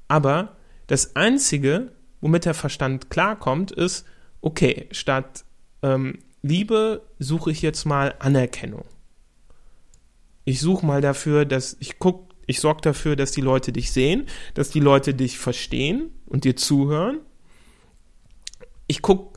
[0.08, 0.56] Aber
[0.88, 4.06] das Einzige, womit der Verstand klarkommt, ist,
[4.41, 5.43] okay, statt
[5.82, 8.86] ähm, Liebe suche ich jetzt mal Anerkennung.
[10.45, 14.27] Ich suche mal dafür, dass ich gucke, ich sorge dafür, dass die Leute dich sehen,
[14.53, 17.19] dass die Leute dich verstehen und dir zuhören.
[18.88, 19.33] Ich gucke,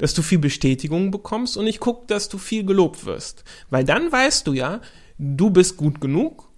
[0.00, 3.44] dass du viel Bestätigung bekommst und ich gucke, dass du viel gelobt wirst.
[3.68, 4.80] Weil dann weißt du ja,
[5.18, 6.48] du bist gut genug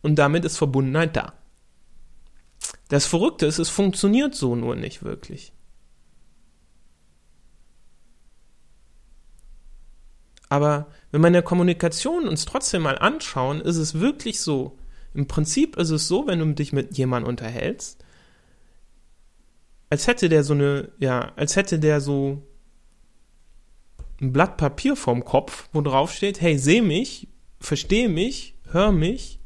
[0.00, 1.34] und damit ist Verbundenheit da.
[2.88, 5.52] Das Verrückte ist, es funktioniert so nur nicht wirklich.
[10.48, 14.78] Aber wenn wir in der Kommunikation uns trotzdem mal anschauen, ist es wirklich so,
[15.12, 18.02] im Prinzip ist es so, wenn du dich mit jemandem unterhältst,
[19.90, 22.47] als hätte der so eine, ja, als hätte der so
[24.20, 27.28] ein Blatt Papier vorm Kopf, wo drauf steht, hey, seh mich,
[27.60, 29.40] verstehe mich, hör mich,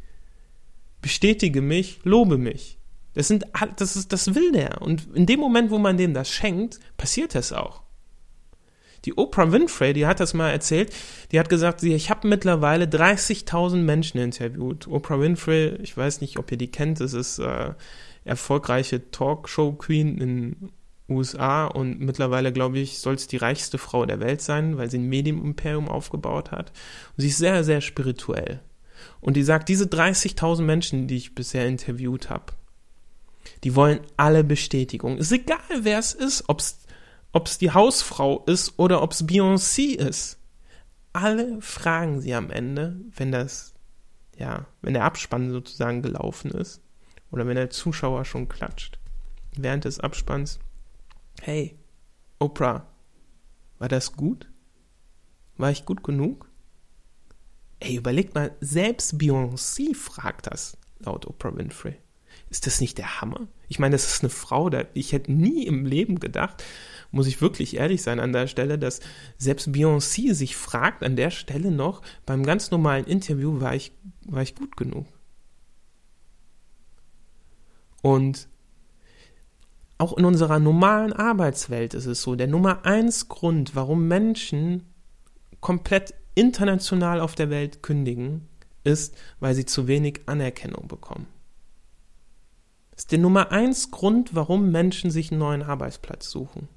[1.01, 2.79] bestätige mich, lobe mich.
[3.15, 3.45] Das sind,
[3.77, 4.81] das ist, das will der.
[4.81, 7.83] Und in dem Moment, wo man dem das schenkt, passiert das auch.
[9.05, 10.93] Die Oprah Winfrey, die hat das mal erzählt,
[11.33, 14.87] die hat gesagt, ich habe mittlerweile 30.000 Menschen interviewt.
[14.87, 17.75] Oprah Winfrey, ich weiß nicht, ob ihr die kennt, das ist äh,
[18.25, 20.73] erfolgreiche Talkshow-Queen in
[21.09, 24.99] USA und mittlerweile, glaube ich, soll es die reichste Frau der Welt sein, weil sie
[24.99, 26.73] ein Medienimperium aufgebaut hat.
[27.17, 28.61] Und sie ist sehr, sehr spirituell.
[29.21, 32.53] Und die sagt, diese 30.000 Menschen, die ich bisher interviewt habe,
[33.65, 35.19] die wollen alle Bestätigung.
[35.19, 40.39] Ist egal, wer es ist, ob es die Hausfrau ist oder ob es Beyoncé ist.
[41.13, 43.75] Alle fragen sie am Ende, wenn das,
[44.39, 46.81] ja, wenn der Abspann sozusagen gelaufen ist
[47.31, 48.99] oder wenn der Zuschauer schon klatscht,
[49.57, 50.59] während des Abspanns,
[51.43, 51.77] hey,
[52.39, 52.87] Oprah,
[53.79, 54.49] war das gut?
[55.57, 56.49] War ich gut genug?
[57.81, 61.97] Ey, überlegt mal, selbst Beyoncé fragt das, laut Oprah Winfrey.
[62.49, 63.49] Ist das nicht der Hammer?
[63.67, 66.63] Ich meine, das ist eine Frau, da ich hätte nie im Leben gedacht,
[67.11, 69.01] muss ich wirklich ehrlich sein an der Stelle, dass
[69.37, 73.91] selbst Beyoncé sich fragt an der Stelle noch, beim ganz normalen Interview war ich,
[74.27, 75.09] war ich gut genug.
[78.01, 78.49] Und
[80.03, 84.93] auch in unserer normalen Arbeitswelt ist es so, der Nummer eins Grund, warum Menschen
[85.61, 88.49] komplett international auf der Welt kündigen,
[88.83, 91.29] ist, weil sie zu wenig Anerkennung bekommen.
[92.91, 96.69] Das ist der Nummer eins Grund, warum Menschen sich einen neuen Arbeitsplatz suchen.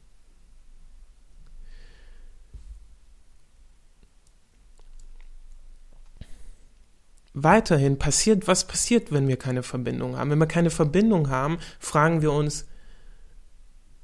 [7.38, 10.32] weiterhin passiert, was passiert, wenn wir keine Verbindung haben?
[10.32, 12.66] Wenn wir keine Verbindung haben, fragen wir uns,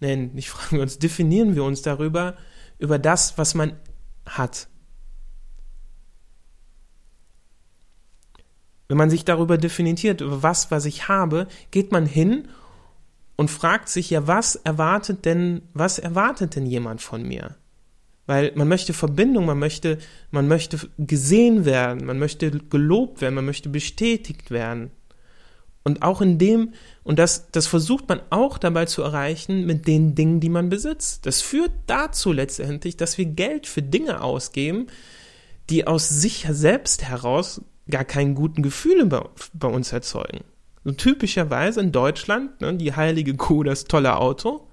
[0.01, 2.35] nein, nicht fragen wir uns, definieren wir uns darüber,
[2.79, 3.73] über das, was man
[4.25, 4.67] hat.
[8.87, 12.49] Wenn man sich darüber definiert, über was, was ich habe, geht man hin
[13.37, 17.55] und fragt sich ja, was erwartet denn, was erwartet denn jemand von mir?
[18.25, 19.97] Weil man möchte Verbindung, man möchte,
[20.29, 24.91] man möchte gesehen werden, man möchte gelobt werden, man möchte bestätigt werden.
[25.83, 30.13] Und auch in dem, und das, das versucht man auch dabei zu erreichen mit den
[30.13, 31.25] Dingen, die man besitzt.
[31.25, 34.87] Das führt dazu letztendlich, dass wir Geld für Dinge ausgeben,
[35.69, 40.41] die aus sich selbst heraus gar keinen guten Gefühle bei, bei uns erzeugen.
[40.83, 44.67] So typischerweise in Deutschland, ne, die heilige Kuh, das tolle Auto.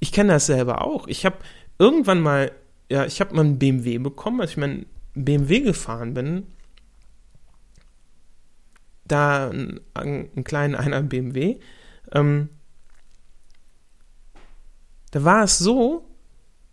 [0.00, 1.08] Ich kenne das selber auch.
[1.08, 1.36] Ich habe
[1.78, 2.52] irgendwann mal,
[2.90, 6.46] ja, ich habe mal einen BMW bekommen, als ich meinen BMW gefahren bin.
[9.08, 11.58] Da einen, einen kleinen einer BMW.
[12.12, 12.50] Ähm,
[15.10, 16.04] da war es so,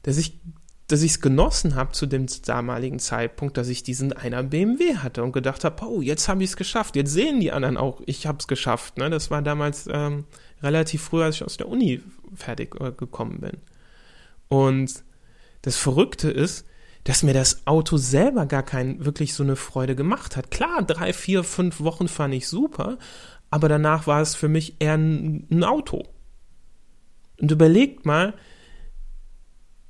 [0.04, 0.40] dass ich
[0.88, 5.32] dass es genossen habe zu dem damaligen Zeitpunkt, dass ich diesen einer BMW hatte und
[5.32, 6.96] gedacht habe, oh, jetzt habe ich es geschafft.
[6.96, 8.98] Jetzt sehen die anderen auch, ich habe es geschafft.
[8.98, 9.10] Ne?
[9.10, 10.26] Das war damals ähm,
[10.62, 12.02] relativ früh, als ich aus der Uni
[12.36, 13.58] fertig äh, gekommen bin.
[14.48, 15.04] Und
[15.64, 16.68] das Verrückte ist,
[17.06, 20.50] dass mir das Auto selber gar kein wirklich so eine Freude gemacht hat.
[20.52, 22.98] Klar, drei, vier, fünf Wochen fand ich super,
[23.52, 26.04] aber danach war es für mich eher ein, ein Auto.
[27.40, 28.34] Und überlegt mal,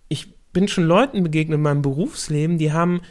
[0.09, 3.01] ich bin schon Leuten begegnet in meinem Berufsleben, die haben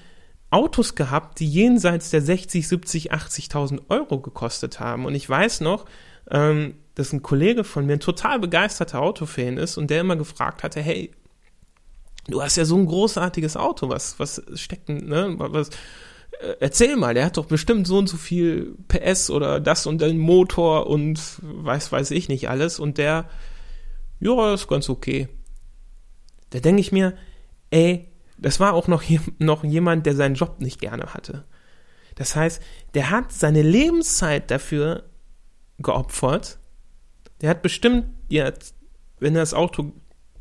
[0.51, 5.07] Autos gehabt, die jenseits der 60, 70, 80.000 Euro gekostet haben.
[5.07, 5.87] Und ich weiß noch,
[6.31, 10.63] ähm, dass ein Kollege von mir ein total begeisterter Autofan ist und der immer gefragt
[10.63, 11.11] hatte, hey,
[12.29, 15.71] du hast ja so ein großartiges Auto, was, was steckt, ne, was,
[16.41, 20.01] äh, erzähl mal, der hat doch bestimmt so und so viel PS oder das und
[20.01, 22.79] den Motor und weiß, weiß ich nicht alles.
[22.79, 23.29] Und der,
[24.21, 25.29] ja, ist ganz okay.
[26.51, 27.15] Da denke ich mir,
[27.71, 28.09] ey,
[28.39, 29.03] das war auch noch,
[29.39, 31.45] noch jemand, der seinen Job nicht gerne hatte.
[32.15, 32.63] Das heißt,
[32.95, 35.05] der hat seine Lebenszeit dafür
[35.79, 36.59] geopfert.
[37.41, 38.77] Der hat bestimmt jetzt,
[39.19, 39.93] wenn er das Auto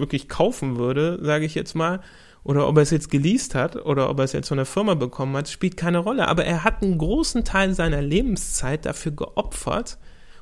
[0.03, 2.01] wirklich kaufen würde, sage ich jetzt mal,
[2.43, 4.95] oder ob er es jetzt geleast hat oder ob er es jetzt von der Firma
[4.95, 6.27] bekommen hat, spielt keine Rolle.
[6.27, 9.97] Aber er hat einen großen Teil seiner Lebenszeit dafür geopfert,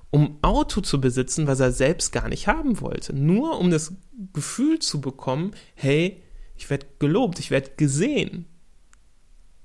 [0.10, 3.16] um Auto zu besitzen, was er selbst gar nicht haben wollte.
[3.16, 3.94] Nur um das
[4.34, 6.24] Gefühl zu bekommen, hey,
[6.56, 8.46] ich werde gelobt, ich werde gesehen,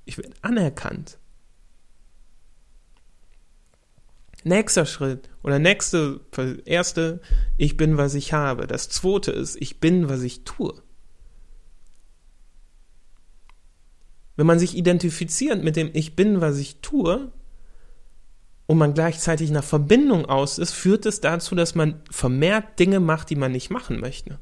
[0.05, 1.19] ich werde anerkannt.
[4.47, 6.21] Nächster Schritt oder nächste,
[6.67, 7.21] erste,
[7.57, 8.69] ich bin, was ich habe.
[8.69, 10.73] Das zweite ist, ich bin, was ich tue.
[14.37, 17.33] Wenn man sich identifiziert mit dem Ich bin, was ich tue,
[18.67, 23.31] und man gleichzeitig nach Verbindung aus ist, führt es dazu, dass man vermehrt Dinge macht,
[23.31, 24.39] die man nicht machen möchte.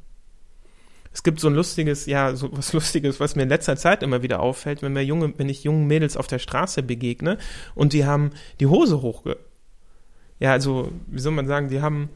[1.11, 4.21] Es gibt so ein lustiges, ja, so was Lustiges, was mir in letzter Zeit immer
[4.21, 7.39] wieder auffällt, wenn, mir junge, wenn ich jungen Mädels auf der Straße begegne
[7.73, 9.37] und die haben die Hose hochge...
[10.39, 12.09] Ja, also, wie soll man sagen, die haben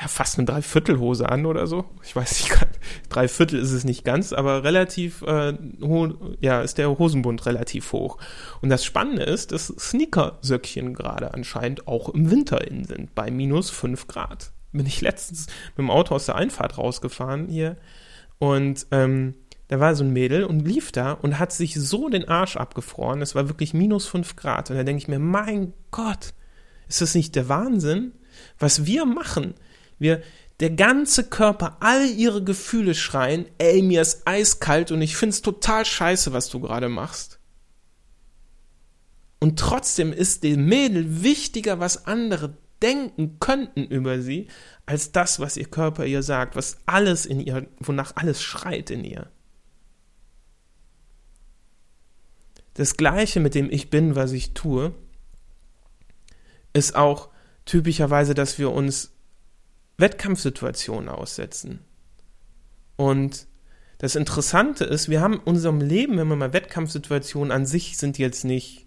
[0.00, 1.84] ja, fast eine Dreiviertelhose an oder so.
[2.02, 2.66] Ich weiß nicht,
[3.10, 5.54] Dreiviertel ist es nicht ganz, aber relativ, äh,
[6.40, 8.18] ja, ist der Hosenbund relativ hoch.
[8.60, 13.70] Und das Spannende ist, dass Sneakersöckchen gerade anscheinend auch im Winter in sind, bei minus
[13.70, 14.52] fünf Grad.
[14.72, 17.76] Bin ich letztens mit dem Auto aus der Einfahrt rausgefahren hier
[18.38, 19.34] und ähm,
[19.68, 23.22] da war so ein Mädel und lief da und hat sich so den Arsch abgefroren.
[23.22, 24.70] Es war wirklich minus fünf Grad.
[24.70, 26.34] Und da denke ich mir, mein Gott,
[26.88, 28.12] ist das nicht der Wahnsinn?
[28.58, 29.54] Was wir machen,
[29.98, 30.22] wir,
[30.60, 35.84] der ganze Körper, all ihre Gefühle schreien, ey, mir ist eiskalt und ich find's total
[35.84, 37.38] scheiße, was du gerade machst.
[39.40, 44.48] Und trotzdem ist dem Mädel wichtiger, was andere denken könnten über sie,
[44.86, 49.04] als das, was ihr Körper ihr sagt, was alles in ihr, wonach alles schreit in
[49.04, 49.30] ihr.
[52.74, 54.92] Das gleiche mit dem Ich bin, was ich tue,
[56.72, 57.28] ist auch
[57.64, 59.12] typischerweise, dass wir uns
[59.96, 61.80] Wettkampfsituationen aussetzen.
[62.96, 63.46] Und
[63.98, 68.18] das Interessante ist, wir haben in unserem Leben, wenn wir mal Wettkampfsituationen an sich sind
[68.18, 68.86] jetzt nicht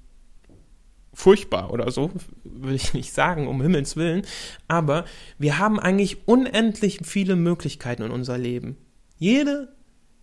[1.13, 2.11] furchtbar oder so,
[2.43, 4.21] will ich nicht sagen, um Himmels Willen,
[4.67, 5.05] aber
[5.39, 8.77] wir haben eigentlich unendlich viele Möglichkeiten in unser Leben.
[9.17, 9.75] Jede,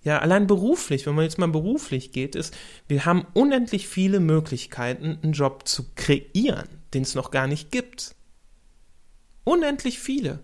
[0.05, 2.55] ja, allein beruflich, wenn man jetzt mal beruflich geht, ist,
[2.87, 8.15] wir haben unendlich viele Möglichkeiten, einen Job zu kreieren, den es noch gar nicht gibt.
[9.45, 10.41] Unendlich viele.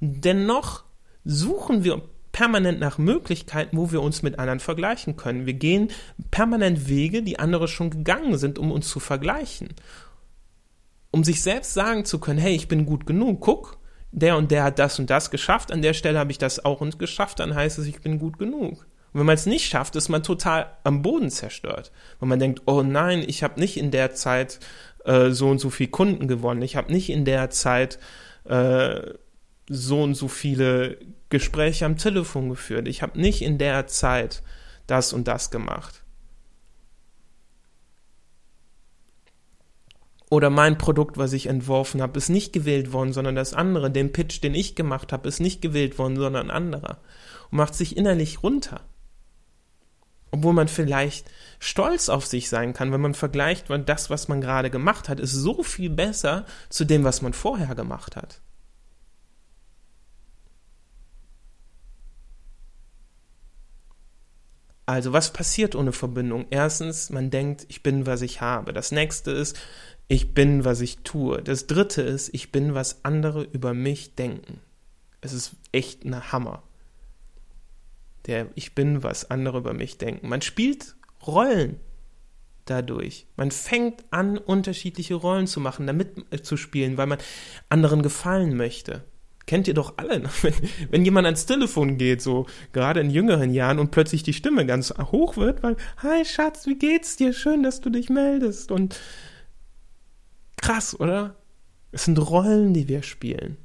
[0.00, 0.84] Dennoch
[1.24, 5.44] suchen wir permanent nach Möglichkeiten, wo wir uns mit anderen vergleichen können.
[5.44, 5.88] Wir gehen
[6.30, 9.68] permanent Wege, die andere schon gegangen sind, um uns zu vergleichen.
[11.10, 13.77] Um sich selbst sagen zu können, hey, ich bin gut genug, guck,
[14.10, 16.80] der und der hat das und das geschafft, an der Stelle habe ich das auch
[16.80, 18.86] und geschafft, dann heißt es, ich bin gut genug.
[19.12, 21.92] Und wenn man es nicht schafft, ist man total am Boden zerstört.
[22.20, 24.60] Wenn man denkt, oh nein, ich habe nicht in der Zeit
[25.04, 27.98] äh, so und so viel Kunden gewonnen, ich habe nicht in der Zeit
[28.44, 29.00] äh,
[29.68, 30.98] so und so viele
[31.30, 32.88] Gespräche am Telefon geführt.
[32.88, 34.42] Ich habe nicht in der Zeit
[34.86, 36.02] das und das gemacht.
[40.30, 43.90] Oder mein Produkt, was ich entworfen habe, ist nicht gewählt worden, sondern das andere.
[43.90, 46.98] Den Pitch, den ich gemacht habe, ist nicht gewählt worden, sondern ein anderer.
[47.50, 48.82] Und macht sich innerlich runter.
[50.30, 54.42] Obwohl man vielleicht stolz auf sich sein kann, wenn man vergleicht, weil das, was man
[54.42, 58.42] gerade gemacht hat, ist so viel besser zu dem, was man vorher gemacht hat.
[64.84, 66.46] Also was passiert ohne Verbindung?
[66.50, 68.72] Erstens, man denkt, ich bin, was ich habe.
[68.72, 69.54] Das nächste ist,
[70.08, 71.42] ich bin, was ich tue.
[71.42, 74.60] Das dritte ist, ich bin, was andere über mich denken.
[75.20, 76.62] Es ist echt ein Hammer.
[78.26, 80.28] Der Ich bin, was andere über mich denken.
[80.28, 81.78] Man spielt Rollen
[82.64, 83.26] dadurch.
[83.36, 87.18] Man fängt an, unterschiedliche Rollen zu machen, damit äh, zu spielen, weil man
[87.68, 89.04] anderen gefallen möchte
[89.48, 90.28] kennt ihr doch alle, ne?
[90.42, 90.54] wenn,
[90.90, 94.94] wenn jemand ans Telefon geht, so gerade in jüngeren Jahren und plötzlich die Stimme ganz
[95.10, 97.32] hoch wird, weil, hi Schatz, wie geht's dir?
[97.32, 98.70] Schön, dass du dich meldest.
[98.70, 99.00] Und
[100.62, 101.36] krass, oder?
[101.92, 103.56] Es sind Rollen, die wir spielen.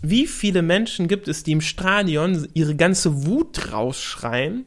[0.00, 4.66] Wie viele Menschen gibt es, die im Stadion ihre ganze Wut rausschreien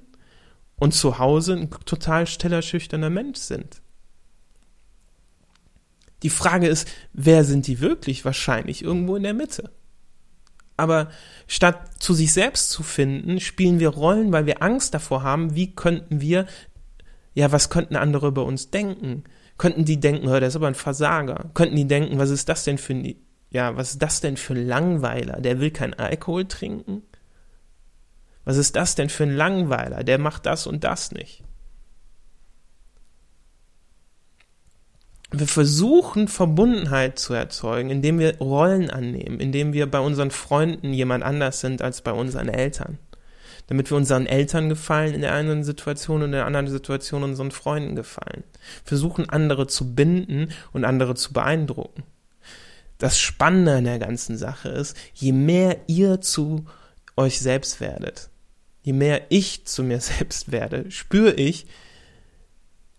[0.77, 3.81] und zu Hause ein total stiller, schüchterner Mensch sind?
[6.23, 8.23] Die Frage ist, wer sind die wirklich?
[8.23, 9.71] Wahrscheinlich irgendwo in der Mitte.
[10.77, 11.09] Aber
[11.47, 15.75] statt zu sich selbst zu finden, spielen wir Rollen, weil wir Angst davor haben, wie
[15.75, 16.47] könnten wir,
[17.33, 19.25] ja, was könnten andere über uns denken?
[19.57, 21.49] Könnten die denken, hör, der ist aber ein Versager.
[21.53, 23.15] Könnten die denken, was ist das denn für ein,
[23.51, 25.39] ja, was ist das denn für ein Langweiler?
[25.39, 27.03] Der will kein Alkohol trinken?
[28.43, 30.03] Was ist das denn für ein Langweiler?
[30.03, 31.43] Der macht das und das nicht.
[35.39, 41.23] wir versuchen Verbundenheit zu erzeugen, indem wir Rollen annehmen, indem wir bei unseren Freunden jemand
[41.23, 42.97] anders sind als bei unseren Eltern.
[43.67, 47.51] Damit wir unseren Eltern gefallen in der einen Situation und in der anderen Situation unseren
[47.51, 48.43] Freunden gefallen.
[48.83, 52.03] Versuchen andere zu binden und andere zu beeindrucken.
[52.97, 56.65] Das Spannende an der ganzen Sache ist, je mehr ihr zu
[57.17, 58.29] euch selbst werdet,
[58.83, 61.65] je mehr ich zu mir selbst werde, spüre ich,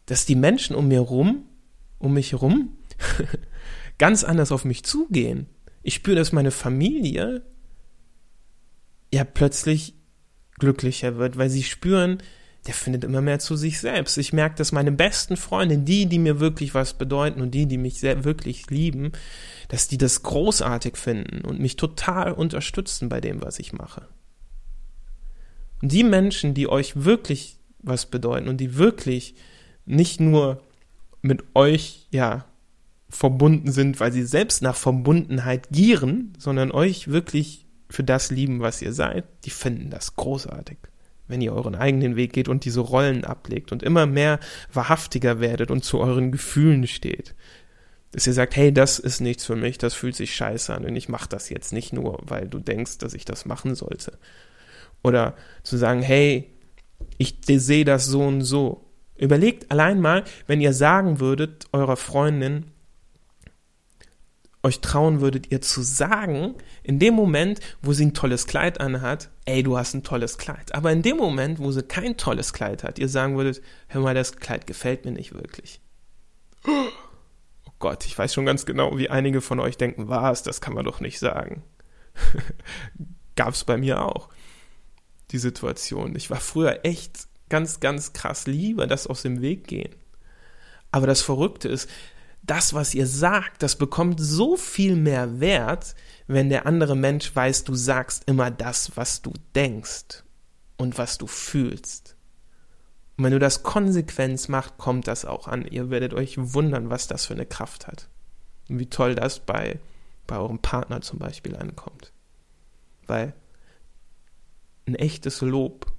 [0.07, 1.45] dass die Menschen um mir rum
[1.99, 2.77] um mich herum
[3.99, 5.47] ganz anders auf mich zugehen.
[5.83, 7.43] Ich spüre, dass meine Familie
[9.13, 9.95] ja plötzlich
[10.59, 12.19] glücklicher wird, weil sie spüren,
[12.67, 14.19] der findet immer mehr zu sich selbst.
[14.19, 17.79] Ich merke, dass meine besten Freunde, die, die mir wirklich was bedeuten und die, die
[17.79, 19.13] mich sehr wirklich lieben,
[19.69, 24.09] dass die das großartig finden und mich total unterstützen bei dem, was ich mache.
[25.83, 29.37] Und die Menschen, die euch wirklich was bedeuten und die wirklich
[29.85, 30.61] nicht nur
[31.23, 32.47] mit euch ja
[33.09, 38.83] verbunden sind, weil sie selbst nach Verbundenheit gieren, sondern euch wirklich für das lieben, was
[38.83, 40.79] ihr seid, die finden das großartig.
[41.29, 44.39] Wenn ihr euren eigenen Weg geht und diese Rollen ablegt und immer mehr
[44.73, 47.35] wahrhaftiger werdet und zu euren Gefühlen steht.
[48.13, 50.95] Dass ihr sagt, hey, das ist nichts für mich, das fühlt sich scheiße an und
[50.95, 54.19] ich mache das jetzt nicht nur, weil du denkst, dass ich das machen sollte.
[55.03, 55.35] Oder
[55.65, 56.51] zu sagen, hey,
[57.19, 58.87] ich sehe das so und so
[59.19, 62.67] Überlegt allein mal, wenn ihr sagen würdet, eurer Freundin,
[64.67, 69.31] euch trauen würdet, ihr zu sagen, in dem Moment, wo sie ein tolles Kleid anhat,
[69.45, 70.75] ey, du hast ein tolles Kleid.
[70.75, 74.15] Aber in dem Moment, wo sie kein tolles Kleid hat, ihr sagen würdet, hör mal,
[74.15, 75.81] das Kleid gefällt mir nicht wirklich.
[76.67, 80.75] Oh Gott, ich weiß schon ganz genau, wie einige von euch denken, was, das kann
[80.75, 81.63] man doch nicht sagen.
[83.37, 84.29] Gab's bei mir auch,
[85.31, 86.17] die Situation.
[86.17, 89.95] Ich war früher echt ganz, ganz krass lieber das aus dem Weg gehen.
[90.91, 91.89] Aber das Verrückte ist,
[92.47, 95.95] das, was ihr sagt, das bekommt so viel mehr Wert,
[96.27, 100.25] wenn der andere Mensch weiß, du sagst immer das, was du denkst
[100.77, 102.17] und was du fühlst.
[103.17, 105.67] Und wenn du das konsequent machst, kommt das auch an.
[105.67, 108.09] Ihr werdet euch wundern, was das für eine Kraft hat.
[108.69, 109.81] Und wie toll das bei,
[110.27, 112.13] bei eurem Partner zum Beispiel ankommt.
[113.07, 113.33] Weil
[114.87, 115.93] ein echtes Lob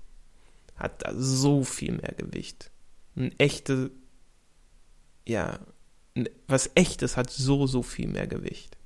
[0.75, 2.69] hat da so viel mehr Gewicht.
[3.15, 3.91] Ein echte,
[5.25, 5.59] ja,
[6.47, 8.77] was echtes hat so, so viel mehr Gewicht.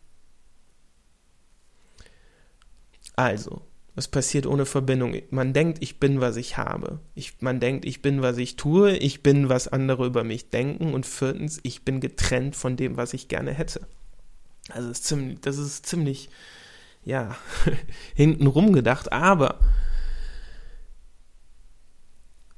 [3.16, 3.62] Also,
[3.96, 5.16] was passiert ohne Verbindung?
[5.30, 7.00] Man denkt, ich bin, was ich habe.
[7.14, 8.96] Ich, man denkt, ich bin, was ich tue.
[8.98, 10.94] Ich bin, was andere über mich denken.
[10.94, 13.82] Und viertens, ich bin getrennt von dem, was ich gerne hätte.
[14.70, 16.30] Also, das ist ziemlich, das ist ziemlich
[17.04, 17.36] ja,
[18.16, 19.12] hintenrum gedacht.
[19.12, 19.60] Aber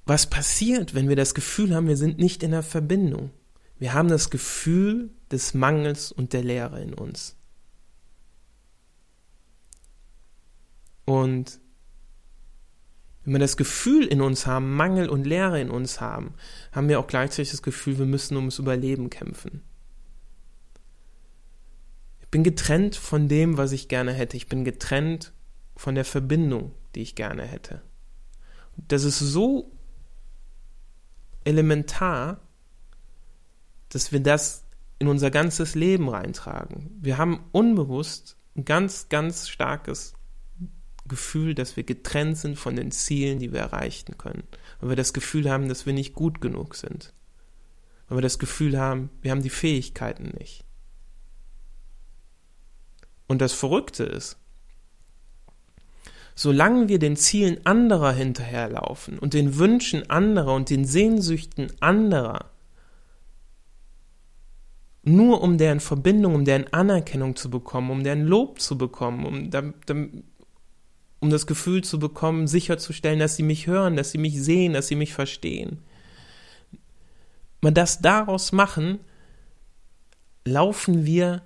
[0.06, 3.32] was passiert, wenn wir das Gefühl haben, wir sind nicht in der Verbindung?
[3.84, 7.36] Wir haben das Gefühl des Mangels und der Leere in uns.
[11.04, 11.60] Und
[13.26, 16.34] wenn wir das Gefühl in uns haben, Mangel und Leere in uns haben,
[16.72, 19.64] haben wir auch gleichzeitig das Gefühl, wir müssen ums Überleben kämpfen.
[22.22, 24.38] Ich bin getrennt von dem, was ich gerne hätte.
[24.38, 25.34] Ich bin getrennt
[25.76, 27.82] von der Verbindung, die ich gerne hätte.
[28.78, 29.74] Das ist so
[31.44, 32.40] elementar,
[33.94, 34.64] dass wir das
[35.00, 36.98] in unser ganzes Leben reintragen.
[37.00, 40.14] Wir haben unbewusst ein ganz, ganz starkes
[41.08, 44.44] Gefühl, dass wir getrennt sind von den Zielen, die wir erreichen können.
[44.80, 47.14] Weil wir das Gefühl haben, dass wir nicht gut genug sind.
[48.08, 50.64] Weil wir das Gefühl haben, wir haben die Fähigkeiten nicht.
[53.28, 54.38] Und das Verrückte ist,
[56.36, 62.53] solange wir den Zielen anderer hinterherlaufen und den Wünschen anderer und den Sehnsüchten anderer,
[65.04, 70.14] nur um deren Verbindung, um deren Anerkennung zu bekommen, um deren Lob zu bekommen, um,
[71.20, 74.88] um das Gefühl zu bekommen, sicherzustellen, dass sie mich hören, dass sie mich sehen, dass
[74.88, 75.80] sie mich verstehen.
[77.62, 79.00] Mal das daraus machen,
[80.46, 81.44] laufen wir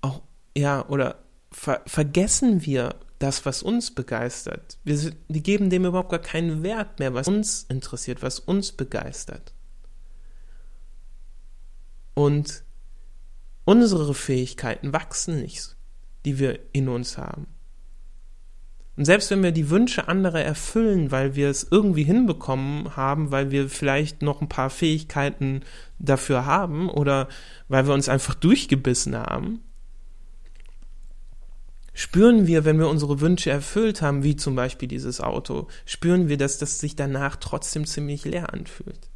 [0.00, 0.22] auch,
[0.56, 4.78] ja, oder ver vergessen wir das, was uns begeistert.
[4.84, 9.51] Wir, wir geben dem überhaupt gar keinen Wert mehr, was uns interessiert, was uns begeistert.
[12.14, 12.64] Und
[13.64, 15.76] unsere Fähigkeiten wachsen nicht.
[16.24, 17.46] die wir in uns haben.
[18.96, 23.50] Und selbst wenn wir die Wünsche anderer erfüllen, weil wir es irgendwie hinbekommen haben, weil
[23.50, 25.62] wir vielleicht noch ein paar Fähigkeiten
[25.98, 27.28] dafür haben oder
[27.68, 29.60] weil wir uns einfach durchgebissen haben,
[31.94, 36.36] spüren wir, wenn wir unsere Wünsche erfüllt haben, wie zum Beispiel dieses Auto, spüren wir,
[36.36, 39.11] dass das sich danach trotzdem ziemlich leer anfühlt.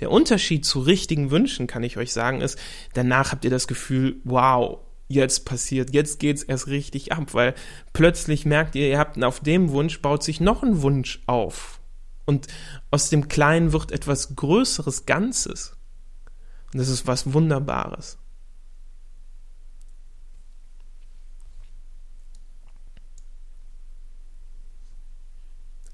[0.00, 2.58] Der Unterschied zu richtigen Wünschen, kann ich euch sagen, ist,
[2.94, 7.54] danach habt ihr das Gefühl, wow, jetzt passiert, jetzt geht's erst richtig ab, weil
[7.92, 11.80] plötzlich merkt ihr, ihr habt auf dem Wunsch baut sich noch ein Wunsch auf.
[12.24, 12.46] Und
[12.90, 15.76] aus dem Kleinen wird etwas Größeres Ganzes.
[16.72, 18.18] Und das ist was Wunderbares.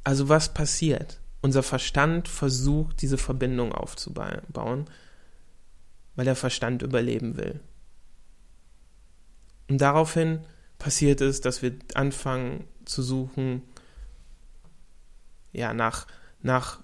[0.05, 1.21] Also was passiert?
[1.47, 4.91] Unser Verstand versucht, diese Verbindung aufzubauen,
[6.17, 7.61] weil der Verstand überleben will.
[9.69, 10.41] Und daraufhin
[10.81, 13.63] passiert es, dass wir anfangen zu suchen,
[15.53, 16.09] ja, nach,
[16.43, 16.81] nach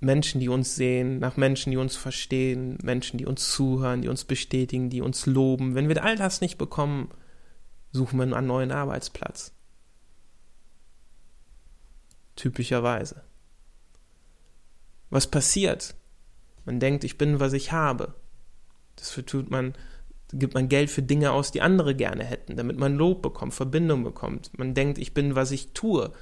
[0.00, 4.26] Menschen, die uns sehen, nach Menschen, die uns verstehen, Menschen, die uns zuhören, die uns
[4.26, 5.74] bestätigen, die uns loben.
[5.74, 7.08] Wenn wir all das nicht bekommen,
[7.92, 9.54] suchen wir einen neuen Arbeitsplatz.
[12.36, 13.24] Typischerweise.
[15.10, 15.94] Was passiert?
[16.64, 18.14] Man denkt, ich bin, was ich habe.
[18.96, 19.74] Das tut man
[20.32, 24.04] gibt man Geld für Dinge aus, die andere gerne hätten, damit man Lob bekommt, Verbindung
[24.04, 24.50] bekommt.
[24.58, 26.12] Man denkt, ich bin, was ich tue.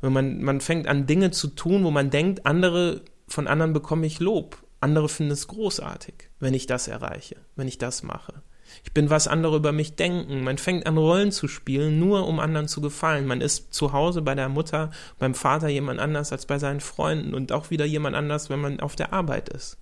[0.00, 4.06] Wenn man, man fängt an, Dinge zu tun, wo man denkt, andere, von anderen bekomme
[4.06, 4.56] ich Lob.
[4.80, 8.42] Andere finden es großartig, wenn ich das erreiche, wenn ich das mache.
[8.84, 10.42] Ich bin, was andere über mich denken.
[10.42, 13.26] Man fängt an, Rollen zu spielen, nur um anderen zu gefallen.
[13.26, 17.34] Man ist zu Hause bei der Mutter, beim Vater jemand anders als bei seinen Freunden
[17.34, 19.78] und auch wieder jemand anders, wenn man auf der Arbeit ist.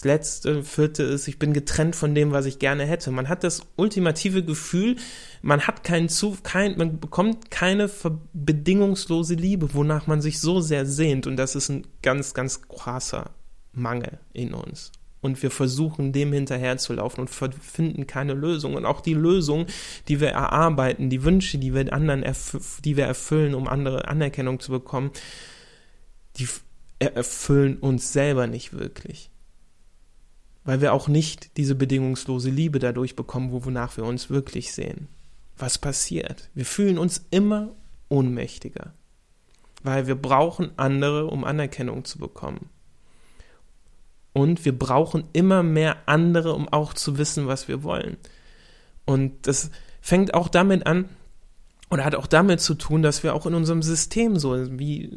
[0.00, 3.10] Das letzte, vierte ist, ich bin getrennt von dem, was ich gerne hätte.
[3.10, 4.96] Man hat das ultimative Gefühl,
[5.42, 7.90] man hat keinen zu, kein, man bekommt keine
[8.32, 11.26] bedingungslose Liebe, wonach man sich so sehr sehnt.
[11.26, 13.32] Und das ist ein ganz, ganz krasser
[13.72, 14.90] Mangel in uns.
[15.22, 18.74] Und wir versuchen, dem hinterherzulaufen und finden keine Lösung.
[18.74, 19.66] Und auch die Lösung,
[20.08, 22.24] die wir erarbeiten, die Wünsche, die wir anderen,
[22.84, 25.10] die wir erfüllen, um andere Anerkennung zu bekommen,
[26.36, 26.48] die
[26.98, 29.30] erfüllen uns selber nicht wirklich
[30.64, 35.08] weil wir auch nicht diese bedingungslose Liebe dadurch bekommen, wonach wir uns wirklich sehen.
[35.56, 36.50] Was passiert?
[36.54, 37.74] Wir fühlen uns immer
[38.08, 38.94] ohnmächtiger,
[39.82, 42.70] weil wir brauchen andere, um Anerkennung zu bekommen.
[44.32, 48.16] Und wir brauchen immer mehr andere, um auch zu wissen, was wir wollen.
[49.04, 49.70] Und das
[50.00, 51.08] fängt auch damit an,
[51.90, 55.10] oder hat auch damit zu tun, dass wir auch in unserem System so wie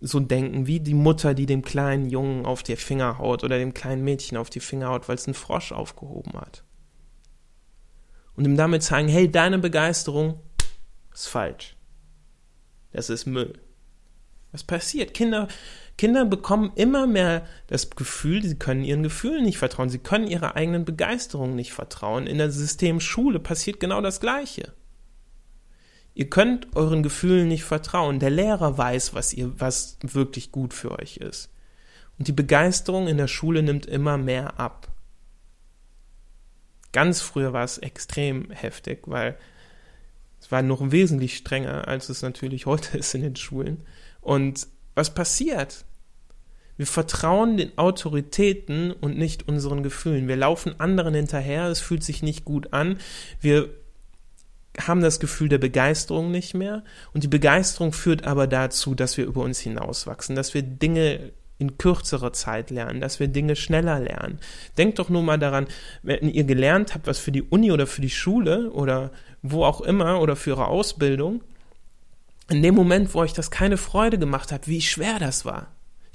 [0.00, 3.74] so denken, wie die Mutter, die dem kleinen Jungen auf die Finger haut oder dem
[3.74, 6.64] kleinen Mädchen auf die Finger haut, weil es einen Frosch aufgehoben hat.
[8.34, 10.40] Und ihm damit zeigen, hey, deine Begeisterung
[11.12, 11.76] ist falsch.
[12.92, 13.58] Das ist Müll.
[14.52, 15.12] Was passiert?
[15.12, 15.48] Kinder,
[16.00, 20.56] Kinder bekommen immer mehr das Gefühl, sie können ihren Gefühlen nicht vertrauen, sie können ihrer
[20.56, 22.26] eigenen Begeisterung nicht vertrauen.
[22.26, 24.72] In der Systemschule passiert genau das Gleiche.
[26.14, 28.18] Ihr könnt euren Gefühlen nicht vertrauen.
[28.18, 31.50] Der Lehrer weiß, was ihr, was wirklich gut für euch ist.
[32.18, 34.88] Und die Begeisterung in der Schule nimmt immer mehr ab.
[36.92, 39.36] Ganz früher war es extrem heftig, weil
[40.40, 43.84] es war noch wesentlich strenger, als es natürlich heute ist in den Schulen.
[44.22, 45.84] Und was passiert?
[46.80, 50.28] Wir vertrauen den Autoritäten und nicht unseren Gefühlen.
[50.28, 52.96] Wir laufen anderen hinterher, es fühlt sich nicht gut an.
[53.38, 53.68] Wir
[54.80, 56.82] haben das Gefühl der Begeisterung nicht mehr.
[57.12, 61.76] Und die Begeisterung führt aber dazu, dass wir über uns hinauswachsen, dass wir Dinge in
[61.76, 64.38] kürzerer Zeit lernen, dass wir Dinge schneller lernen.
[64.78, 65.66] Denkt doch nur mal daran,
[66.02, 69.10] wenn ihr gelernt habt, was für die Uni oder für die Schule oder
[69.42, 71.42] wo auch immer oder für eure Ausbildung,
[72.48, 75.68] in dem Moment, wo euch das keine Freude gemacht hat, wie schwer das war.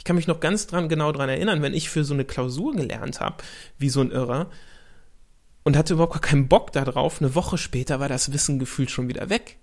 [0.06, 2.76] Ich kann mich noch ganz dran, genau dran erinnern, wenn ich für so eine Klausur
[2.76, 3.38] gelernt habe,
[3.80, 4.52] wie so ein Irrer,
[5.64, 7.20] und hatte überhaupt keinen Bock darauf.
[7.20, 9.58] Eine Woche später war das Wissen gefühlt schon wieder weg.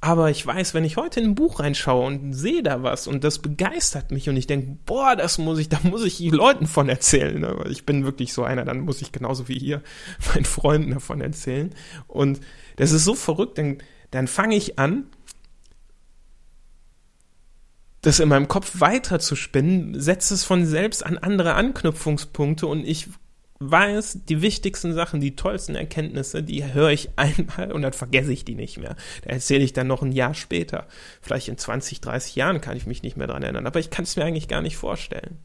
[0.00, 3.24] Aber ich weiß, wenn ich heute in ein Buch reinschaue und sehe da was und
[3.24, 6.88] das begeistert mich und ich denke, boah, das muss ich, da muss ich Leuten von
[6.88, 7.40] erzählen.
[7.40, 7.64] Ne?
[7.68, 9.82] Ich bin wirklich so einer, dann muss ich genauso wie ihr
[10.32, 11.74] meinen Freunden davon erzählen.
[12.06, 12.38] Und
[12.76, 13.78] das ist so verrückt, dann,
[14.12, 15.08] dann fange ich an,
[18.08, 22.86] das in meinem Kopf weiter zu spinnen, setzt es von selbst an andere Anknüpfungspunkte und
[22.86, 23.08] ich
[23.60, 28.46] weiß, die wichtigsten Sachen, die tollsten Erkenntnisse, die höre ich einmal und dann vergesse ich
[28.46, 28.96] die nicht mehr.
[29.24, 30.86] Da erzähle ich dann noch ein Jahr später.
[31.20, 34.04] Vielleicht in 20, 30 Jahren kann ich mich nicht mehr daran erinnern, aber ich kann
[34.04, 35.36] es mir eigentlich gar nicht vorstellen.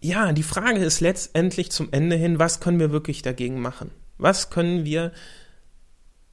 [0.00, 3.92] Ja, die Frage ist letztendlich zum Ende hin, was können wir wirklich dagegen machen?
[4.18, 5.12] Was können wir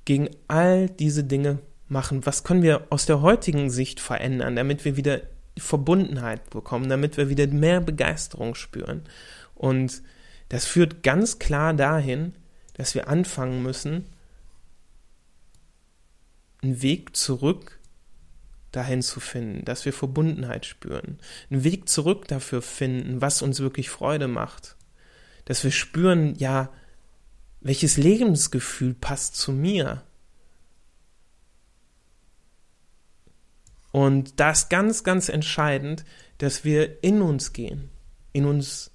[0.05, 2.25] gegen all diese Dinge machen?
[2.25, 5.21] Was können wir aus der heutigen Sicht verändern, damit wir wieder
[5.57, 9.03] Verbundenheit bekommen, damit wir wieder mehr Begeisterung spüren?
[9.55, 10.01] Und
[10.49, 12.33] das führt ganz klar dahin,
[12.73, 14.05] dass wir anfangen müssen,
[16.61, 17.79] einen Weg zurück
[18.71, 21.19] dahin zu finden, dass wir Verbundenheit spüren,
[21.49, 24.75] einen Weg zurück dafür finden, was uns wirklich Freude macht,
[25.45, 26.71] dass wir spüren, ja,
[27.63, 30.03] welches Lebensgefühl passt zu mir.
[33.91, 36.03] Und da ist ganz, ganz entscheidend,
[36.39, 37.89] dass wir in uns gehen,
[38.31, 38.91] in uns,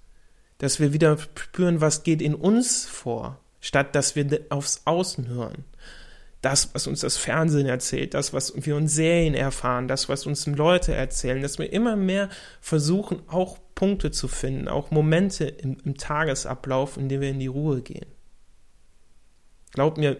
[0.58, 5.64] dass wir wieder spüren, was geht in uns vor, statt dass wir aufs Außen hören
[6.40, 10.46] das, was uns das Fernsehen erzählt, das, was wir uns Serien erfahren, das, was uns
[10.46, 12.28] Leute erzählen, dass wir immer mehr
[12.60, 17.48] versuchen, auch Punkte zu finden, auch Momente im, im Tagesablauf, in denen wir in die
[17.48, 18.06] Ruhe gehen.
[19.72, 20.18] Glaub mir,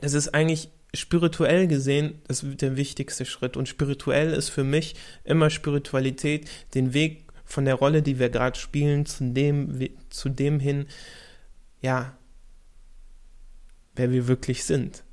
[0.00, 3.56] das ist eigentlich spirituell gesehen das der wichtigste Schritt.
[3.56, 8.58] Und spirituell ist für mich immer Spiritualität, den Weg von der Rolle, die wir gerade
[8.58, 10.86] spielen, zu dem, zu dem hin,
[11.80, 12.16] ja,
[13.96, 15.04] wer wir wirklich sind.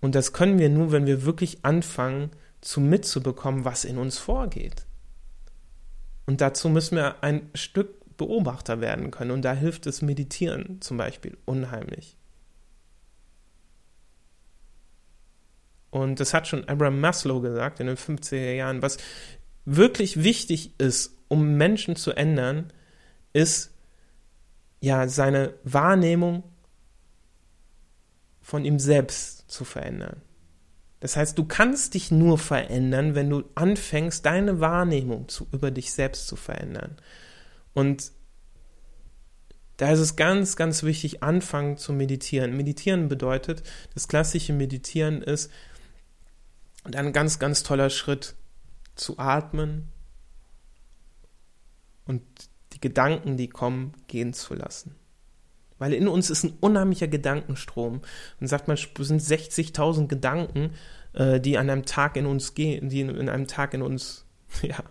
[0.00, 4.86] Und das können wir nur, wenn wir wirklich anfangen, zu mitzubekommen, was in uns vorgeht.
[6.26, 9.30] Und dazu müssen wir ein Stück Beobachter werden können.
[9.30, 12.16] Und da hilft es Meditieren zum Beispiel unheimlich.
[15.90, 18.82] Und das hat schon Abraham Maslow gesagt in den 50er Jahren.
[18.82, 18.98] Was
[19.64, 22.72] wirklich wichtig ist, um Menschen zu ändern,
[23.32, 23.74] ist
[24.84, 26.42] ja, seine Wahrnehmung
[28.42, 30.20] von ihm selbst zu verändern.
[31.00, 35.92] Das heißt, du kannst dich nur verändern, wenn du anfängst, deine Wahrnehmung zu, über dich
[35.92, 36.96] selbst zu verändern.
[37.74, 38.12] Und
[39.76, 42.56] da ist es ganz, ganz wichtig, anfangen zu meditieren.
[42.56, 43.62] Meditieren bedeutet,
[43.92, 45.50] das klassische Meditieren ist
[46.84, 48.34] und ein ganz, ganz toller Schritt
[48.94, 49.88] zu atmen
[52.06, 52.22] und
[52.72, 54.94] die Gedanken, die kommen, gehen zu lassen.
[55.78, 58.02] Weil in uns ist ein unheimlicher Gedankenstrom.
[58.40, 60.74] Und sagt man, es sind 60.000 Gedanken,
[61.14, 64.24] äh, die an einem Tag in uns gehen, die in einem Tag in uns,
[64.62, 64.82] ja,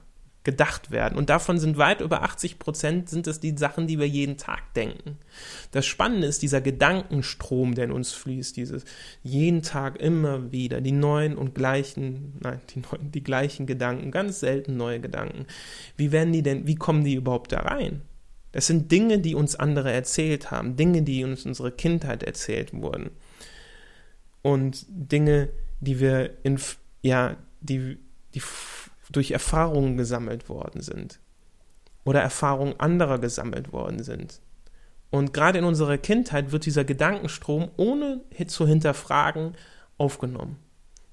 [0.44, 1.18] gedacht werden.
[1.18, 4.74] Und davon sind weit über 80 Prozent sind es die Sachen, die wir jeden Tag
[4.74, 5.18] denken.
[5.72, 8.84] Das Spannende ist dieser Gedankenstrom, der in uns fließt, dieses
[9.24, 14.42] jeden Tag immer wieder die neuen und gleichen, nein, die neuen, die gleichen Gedanken, ganz
[14.42, 15.46] selten neue Gedanken.
[15.96, 18.02] Wie werden die denn, wie kommen die überhaupt da rein?
[18.52, 23.12] Das sind Dinge, die uns andere erzählt haben, Dinge, die uns unsere Kindheit erzählt wurden.
[24.42, 26.60] Und Dinge, die wir in,
[27.02, 27.98] ja, die,
[28.36, 28.42] die
[29.12, 31.20] durch Erfahrungen gesammelt worden sind
[32.06, 34.42] oder Erfahrungen anderer gesammelt worden sind.
[35.10, 39.56] Und gerade in unserer Kindheit wird dieser Gedankenstrom ohne zu hinterfragen
[39.98, 40.58] aufgenommen.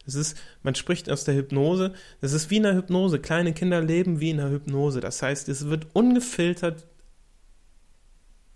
[0.06, 3.20] Das ist, man spricht aus der Hypnose, das ist wie in der Hypnose.
[3.20, 5.00] Kleine Kinder leben wie in der Hypnose.
[5.00, 6.86] Das heißt, es wird ungefiltert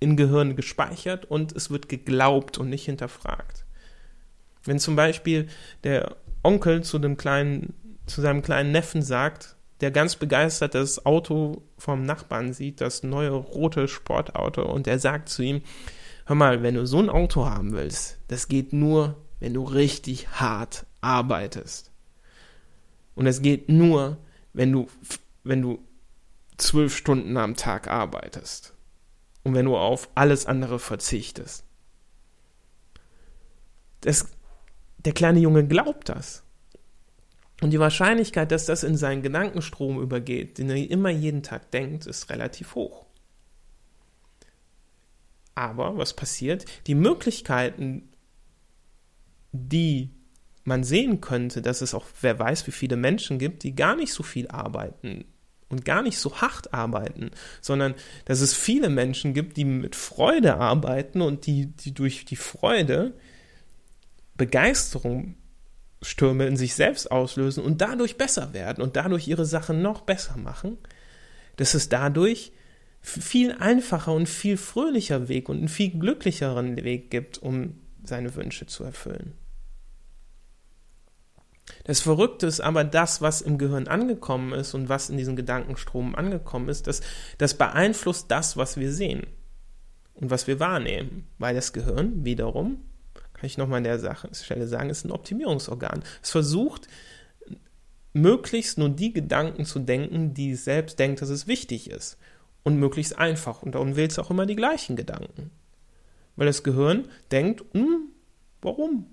[0.00, 3.66] in Gehirn gespeichert und es wird geglaubt und nicht hinterfragt.
[4.64, 5.48] Wenn zum Beispiel
[5.84, 7.74] der Onkel zu dem kleinen
[8.06, 13.30] zu seinem kleinen Neffen sagt, der ganz begeistert das Auto vom Nachbarn sieht, das neue
[13.30, 15.62] rote Sportauto, und er sagt zu ihm,
[16.26, 20.28] hör mal, wenn du so ein Auto haben willst, das geht nur, wenn du richtig
[20.28, 21.90] hart arbeitest.
[23.14, 24.18] Und es geht nur,
[24.52, 24.88] wenn du,
[25.42, 25.80] wenn du
[26.56, 28.74] zwölf Stunden am Tag arbeitest.
[29.42, 31.64] Und wenn du auf alles andere verzichtest.
[34.00, 34.28] Das,
[34.98, 36.43] der kleine Junge glaubt das.
[37.60, 42.06] Und die Wahrscheinlichkeit, dass das in seinen Gedankenstrom übergeht, den er immer jeden Tag denkt,
[42.06, 43.06] ist relativ hoch.
[45.54, 46.64] Aber was passiert?
[46.86, 48.08] Die Möglichkeiten,
[49.52, 50.10] die
[50.64, 54.12] man sehen könnte, dass es auch, wer weiß, wie viele Menschen gibt, die gar nicht
[54.12, 55.24] so viel arbeiten
[55.68, 57.30] und gar nicht so hart arbeiten,
[57.60, 57.94] sondern
[58.24, 63.14] dass es viele Menschen gibt, die mit Freude arbeiten und die, die durch die Freude
[64.36, 65.36] Begeisterung
[66.04, 70.36] Stürme in sich selbst auslösen und dadurch besser werden und dadurch ihre Sachen noch besser
[70.36, 70.78] machen,
[71.56, 72.52] dass es dadurch
[73.00, 78.66] viel einfacher und viel fröhlicher Weg und einen viel glücklicheren Weg gibt, um seine Wünsche
[78.66, 79.34] zu erfüllen.
[81.84, 86.14] Das Verrückte ist aber das, was im Gehirn angekommen ist und was in diesen Gedankenstrom
[86.14, 87.00] angekommen ist, das,
[87.38, 89.26] das beeinflusst das, was wir sehen
[90.14, 92.82] und was wir wahrnehmen, weil das Gehirn wiederum
[93.34, 96.02] kann ich nochmal an der Sache, Stelle sagen, ist ein Optimierungsorgan.
[96.22, 96.88] Es versucht,
[98.14, 102.16] möglichst nur die Gedanken zu denken, die es selbst denkt, dass es wichtig ist.
[102.62, 103.62] Und möglichst einfach.
[103.62, 105.50] Und darum wählst du auch immer die gleichen Gedanken.
[106.36, 108.08] Weil das Gehirn denkt, hm,
[108.62, 109.06] warum?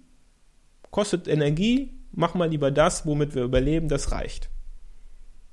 [0.91, 4.49] Kostet Energie, mach mal lieber das, womit wir überleben, das reicht.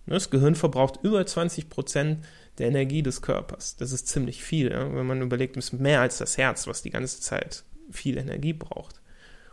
[0.06, 2.24] Ne, das Gehirn verbraucht über 20 Prozent
[2.58, 3.76] der Energie des Körpers.
[3.76, 6.90] Das ist ziemlich viel, wenn man überlegt, es ist mehr als das Herz, was die
[6.90, 9.01] ganze Zeit viel Energie braucht.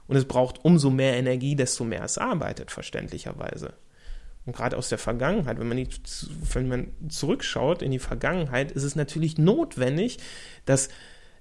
[0.08, 3.74] Und es braucht umso mehr Energie, desto mehr es arbeitet, verständlicherweise.
[4.46, 5.90] Und gerade aus der Vergangenheit, wenn man, die,
[6.54, 10.20] wenn man zurückschaut in die Vergangenheit, ist es natürlich notwendig,
[10.66, 10.90] dass,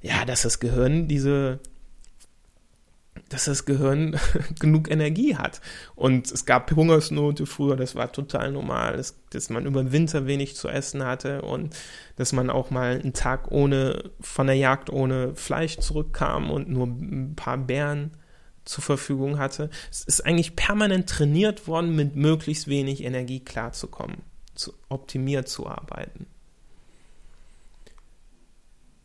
[0.01, 1.61] ja, dass das Gehirn diese
[3.35, 4.17] dass das Gehirn
[4.61, 5.61] genug Energie hat.
[5.97, 10.27] Und es gab Hungersnote früher, das war total normal, dass, dass, man über den Winter
[10.27, 11.75] wenig zu essen hatte und
[12.15, 16.87] dass man auch mal einen Tag ohne, von der Jagd ohne Fleisch zurückkam und nur
[16.87, 18.13] ein paar Beeren
[18.65, 19.69] zur Verfügung hatte.
[19.91, 24.19] Es ist eigentlich permanent trainiert worden, mit möglichst wenig Energie klarzukommen,
[24.55, 26.27] zu, optimiert zu arbeiten.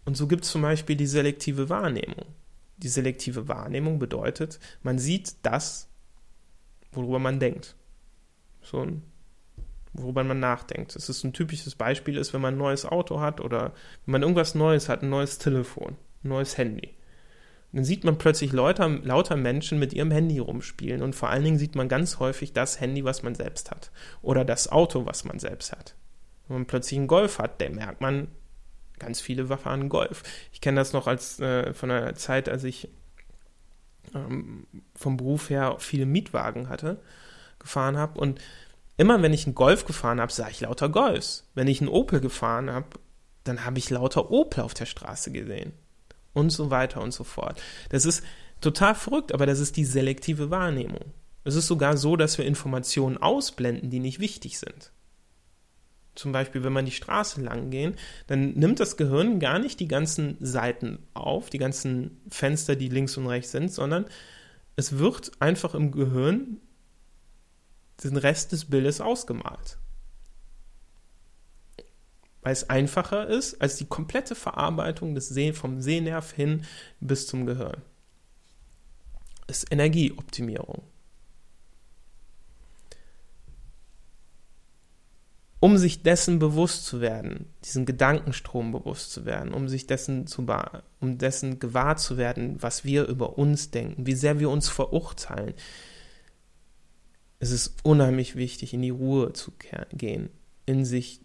[0.06, 2.26] Und so gibt es zum Beispiel die selektive Wahrnehmung
[2.80, 5.90] die selektive Wahrnehmung bedeutet, man sieht das,
[6.92, 7.76] worüber man denkt.
[8.62, 9.04] So ein,
[9.94, 10.96] worüber man nachdenkt.
[10.96, 13.74] Das ist ein typisches Beispiel, ist, wenn man ein neues Auto hat oder
[14.06, 16.96] wenn man irgendwas Neues hat, ein neues Telefon, ein neues Handy.
[17.72, 21.60] dann sieht man plötzlich lauter, lauter Menschen mit ihrem Handy rumspielen und vor allen Dingen
[21.60, 25.40] sieht man ganz häufig das Handy, was man selbst hat oder das Auto, was man
[25.40, 25.96] selbst hat.
[26.48, 28.30] Wenn man plötzlich einen Golf hat, dann merkt man,
[29.00, 30.24] ganz viele fahren Golf.
[30.52, 32.90] Ich kenne das noch als äh, von einer Zeit, als ich
[34.14, 37.00] ähm, vom Beruf her viele Mietwagen hatte,
[37.60, 38.20] gefahren habe.
[38.20, 38.40] Und
[38.98, 41.48] immer wenn ich einen Golf gefahren habe, sah ich lauter Golfs.
[41.56, 42.88] Wenn ich einen Opel gefahren habe,
[43.44, 45.74] dann habe ich lauter Opel auf der Straße gesehen.
[46.34, 47.62] Und so weiter und so fort.
[47.90, 48.24] Das ist
[48.62, 51.14] total verrückt, aber das ist die selektive Wahrnehmung.
[51.44, 54.92] Es ist sogar so, dass wir Informationen ausblenden, die nicht wichtig sind
[56.20, 57.96] zum Beispiel, wenn man die Straße lang gehen,
[58.28, 63.18] dann nimmt das Gehirn gar nicht die ganzen Seiten auf, die ganzen Fenster, die links
[63.18, 64.06] und rechts sind, sondern
[64.76, 66.58] es wird einfach im Gehirn
[68.04, 69.78] den Rest des Bildes ausgemalt.
[72.42, 76.66] Weil es einfacher ist als die komplette Verarbeitung des Seh vom Sehnerv hin
[77.00, 77.82] bis zum Gehirn.
[79.48, 80.84] Das ist Energieoptimierung.
[85.60, 90.46] Um sich dessen bewusst zu werden, diesen Gedankenstrom bewusst zu werden, um sich dessen zu
[91.00, 95.54] um dessen gewahr zu werden, was wir über uns denken, wie sehr wir uns verurteilen.
[97.40, 99.52] Es ist unheimlich wichtig, in die Ruhe zu
[99.92, 100.30] gehen,
[100.66, 101.22] in sich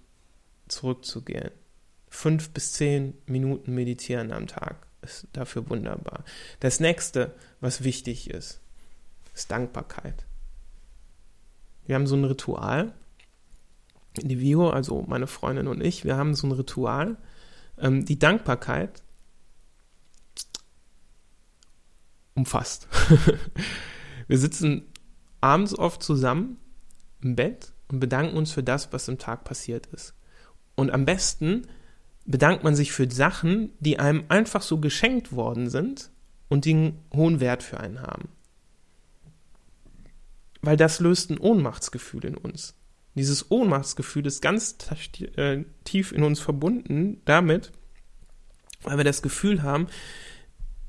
[0.69, 1.51] zurückzugehen.
[2.09, 6.25] Fünf bis zehn Minuten meditieren am Tag ist dafür wunderbar.
[6.61, 8.61] Das nächste, was wichtig ist,
[9.35, 10.25] ist Dankbarkeit.
[11.87, 12.95] Wir haben so ein Ritual,
[14.23, 17.17] die Vio, also meine Freundin und ich, wir haben so ein Ritual.
[17.79, 19.03] Ähm, die Dankbarkeit
[22.35, 22.89] umfasst.
[24.29, 24.83] wir sitzen
[25.41, 26.59] abends oft zusammen
[27.23, 30.15] im Bett und bedanken uns für das, was im Tag passiert ist.
[30.75, 31.67] Und am besten
[32.25, 36.11] bedankt man sich für Sachen, die einem einfach so geschenkt worden sind
[36.49, 38.29] und die einen hohen Wert für einen haben.
[40.63, 42.75] Weil das löst ein Ohnmachtsgefühl in uns.
[43.15, 44.77] Dieses Ohnmachtsgefühl ist ganz
[45.37, 47.73] äh, tief in uns verbunden damit,
[48.83, 49.87] weil wir das Gefühl haben,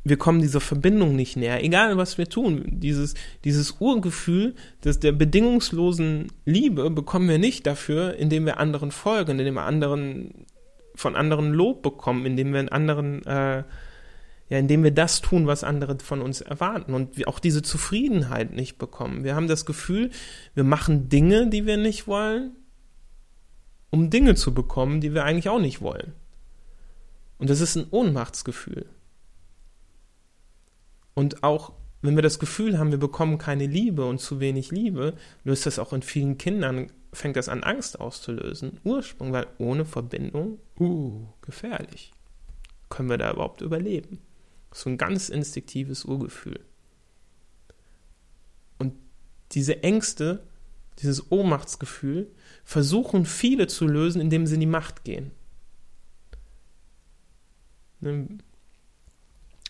[0.03, 2.63] wir kommen dieser Verbindung nicht näher, egal was wir tun.
[2.67, 4.53] Dieses, dieses Urgefühl
[4.83, 10.45] des, der bedingungslosen Liebe bekommen wir nicht dafür, indem wir anderen folgen, indem wir anderen,
[10.93, 13.63] von anderen Lob bekommen, indem wir anderen äh,
[14.49, 18.77] ja, indem wir das tun, was andere von uns erwarten und auch diese Zufriedenheit nicht
[18.77, 19.23] bekommen.
[19.23, 20.11] Wir haben das Gefühl,
[20.53, 22.55] wir machen Dinge, die wir nicht wollen,
[23.89, 26.13] um Dinge zu bekommen, die wir eigentlich auch nicht wollen.
[27.37, 28.85] Und das ist ein Ohnmachtsgefühl.
[31.15, 35.15] Und auch wenn wir das Gefühl haben, wir bekommen keine Liebe und zu wenig Liebe,
[35.43, 38.79] löst das auch in vielen Kindern, fängt das an Angst auszulösen.
[38.83, 42.11] Ursprung, weil ohne Verbindung, uh, gefährlich.
[42.89, 44.19] Können wir da überhaupt überleben?
[44.75, 46.59] So ein ganz instinktives Urgefühl.
[48.77, 48.93] Und
[49.53, 50.43] diese Ängste,
[50.99, 52.29] dieses Ohnmachtsgefühl,
[52.65, 55.31] versuchen viele zu lösen, indem sie in die Macht gehen.
[58.01, 58.27] Ne?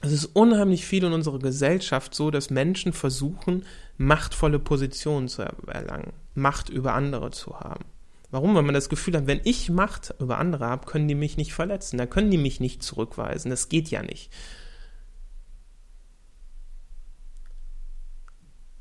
[0.02, 3.64] Es ist unheimlich viel in unserer Gesellschaft so, dass Menschen versuchen,
[3.98, 7.86] machtvolle Positionen zu erlangen, Macht über andere zu haben.
[8.32, 8.56] Warum?
[8.56, 11.54] Weil man das Gefühl hat, wenn ich Macht über andere habe, können die mich nicht
[11.54, 13.52] verletzen, dann können die mich nicht zurückweisen.
[13.52, 14.32] Das geht ja nicht.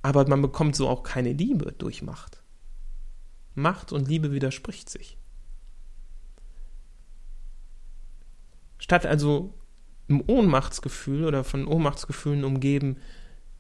[0.05, 2.43] Aber man bekommt so auch keine Liebe durch Macht.
[3.55, 5.17] Macht und Liebe widerspricht sich.
[8.77, 9.55] Statt also
[10.09, 12.99] im Ohnmachtsgefühl oder von Ohnmachtsgefühlen umgeben,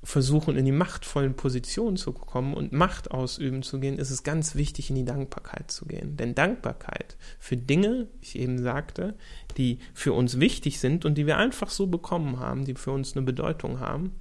[0.03, 4.55] versuchen, in die machtvollen Positionen zu kommen und Macht ausüben zu gehen, ist es ganz
[4.55, 6.19] wichtig, in die Dankbarkeit zu gehen.
[6.19, 9.17] Denn Dankbarkeit für Dinge, wie ich eben sagte,
[9.57, 13.17] die für uns wichtig sind und die wir einfach so bekommen haben, die für uns
[13.17, 14.13] eine Bedeutung haben,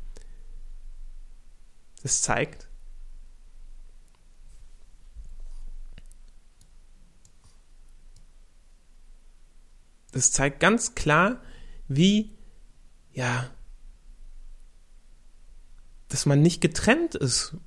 [2.03, 2.67] das zeigt,
[10.11, 11.41] das zeigt ganz klar,
[11.87, 12.37] wie,
[13.13, 13.49] ja,
[16.09, 17.57] dass man nicht getrennt ist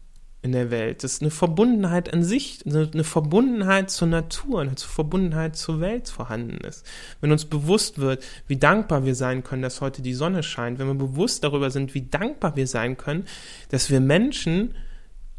[0.46, 1.04] in der Welt.
[1.04, 6.58] Das ist eine Verbundenheit an sich, eine Verbundenheit zur Natur, eine Verbundenheit zur Welt vorhanden
[6.64, 6.86] ist.
[7.20, 10.86] Wenn uns bewusst wird, wie dankbar wir sein können, dass heute die Sonne scheint, wenn
[10.86, 13.26] wir bewusst darüber sind, wie dankbar wir sein können,
[13.70, 14.74] dass wir Menschen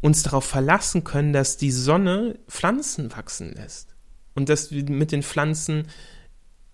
[0.00, 3.96] uns darauf verlassen können, dass die Sonne Pflanzen wachsen lässt
[4.34, 5.88] und dass wir mit den Pflanzen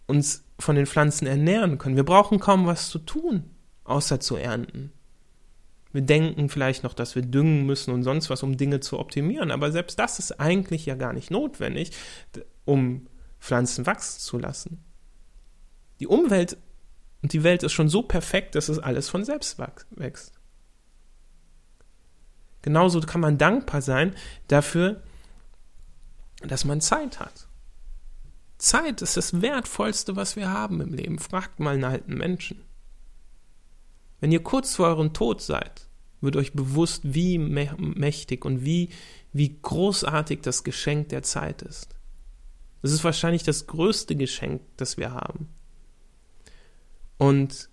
[0.07, 1.97] uns von den Pflanzen ernähren können.
[1.97, 3.45] Wir brauchen kaum was zu tun,
[3.85, 4.93] außer zu ernten.
[5.95, 9.53] Wir denken vielleicht noch, dass wir düngen müssen und sonst was, um Dinge zu optimieren.
[9.53, 11.93] Aber selbst das ist eigentlich ja gar nicht notwendig,
[12.65, 13.07] um
[13.39, 14.85] Pflanzen wachsen zu lassen.
[16.01, 16.57] Die Umwelt
[17.23, 19.57] und die Welt ist schon so perfekt, dass es alles von selbst
[19.91, 20.33] wächst.
[22.63, 24.17] Genauso kann man dankbar sein
[24.49, 25.01] dafür,
[26.41, 27.47] dass man Zeit hat.
[28.59, 31.21] Zeit ist das Wertvollste, was wir haben im Leben.
[31.21, 32.65] Fragt mal einen alten Menschen.
[34.25, 35.87] Wenn ihr kurz vor eurem Tod seid,
[36.23, 38.89] wird euch bewusst, wie mächtig und wie,
[39.35, 41.95] wie großartig das Geschenk der Zeit ist.
[42.81, 45.51] Es ist wahrscheinlich das größte Geschenk, das wir haben.
[47.19, 47.69] Und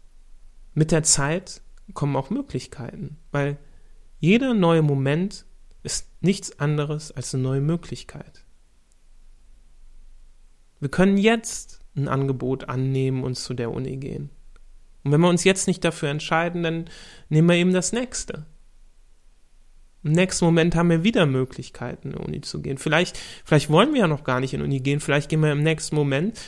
[0.73, 1.61] mit der Zeit
[1.93, 3.57] kommen auch Möglichkeiten, weil
[4.19, 5.45] jeder neue Moment
[5.83, 8.43] ist nichts anderes als eine neue Möglichkeit.
[10.81, 14.31] Wir können jetzt ein Angebot annehmen und zu der Uni gehen.
[15.03, 16.89] Und wenn wir uns jetzt nicht dafür entscheiden, dann
[17.29, 18.45] nehmen wir eben das nächste.
[20.03, 22.77] Im nächsten Moment haben wir wieder Möglichkeiten, in die Uni zu gehen.
[22.77, 25.51] Vielleicht, vielleicht wollen wir ja noch gar nicht in die Uni gehen, vielleicht gehen wir
[25.51, 26.39] im nächsten Moment,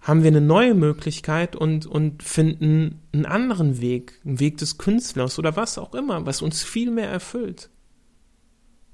[0.00, 5.38] haben wir eine neue Möglichkeit und, und finden einen anderen Weg, einen Weg des Künstlers
[5.38, 7.70] oder was auch immer, was uns viel mehr erfüllt.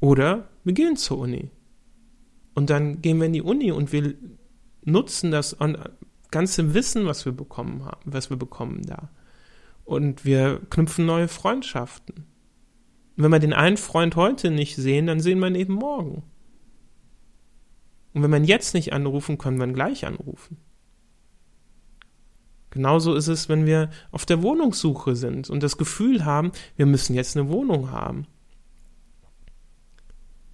[0.00, 1.50] Oder wir gehen zur Uni.
[2.54, 4.14] Und dann gehen wir in die Uni und wir
[4.84, 5.60] nutzen das
[6.36, 9.08] ganze Wissen, was wir bekommen haben, was wir bekommen da.
[9.84, 12.26] Und wir knüpfen neue Freundschaften.
[13.16, 16.24] Und wenn wir den einen Freund heute nicht sehen, dann sehen wir ihn eben morgen.
[18.12, 20.58] Und wenn wir ihn jetzt nicht anrufen, können wir ihn gleich anrufen.
[22.68, 27.14] Genauso ist es, wenn wir auf der Wohnungssuche sind und das Gefühl haben, wir müssen
[27.14, 28.26] jetzt eine Wohnung haben.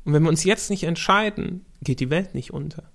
[0.04, 2.92] Und wenn wir uns jetzt nicht entscheiden, geht die Welt nicht unter.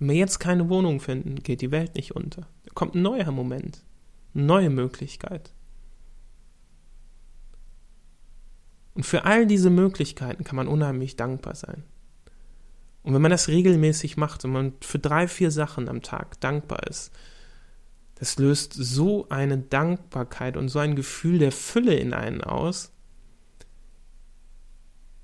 [0.00, 2.48] Wenn wir jetzt keine Wohnung finden, geht die Welt nicht unter.
[2.64, 3.84] Da kommt ein neuer Moment,
[4.34, 5.52] eine neue Möglichkeit.
[8.94, 11.84] Und für all diese Möglichkeiten kann man unheimlich dankbar sein.
[13.02, 16.86] Und wenn man das regelmäßig macht und man für drei, vier Sachen am Tag dankbar
[16.88, 17.12] ist,
[18.14, 22.92] das löst so eine Dankbarkeit und so ein Gefühl der Fülle in einen aus.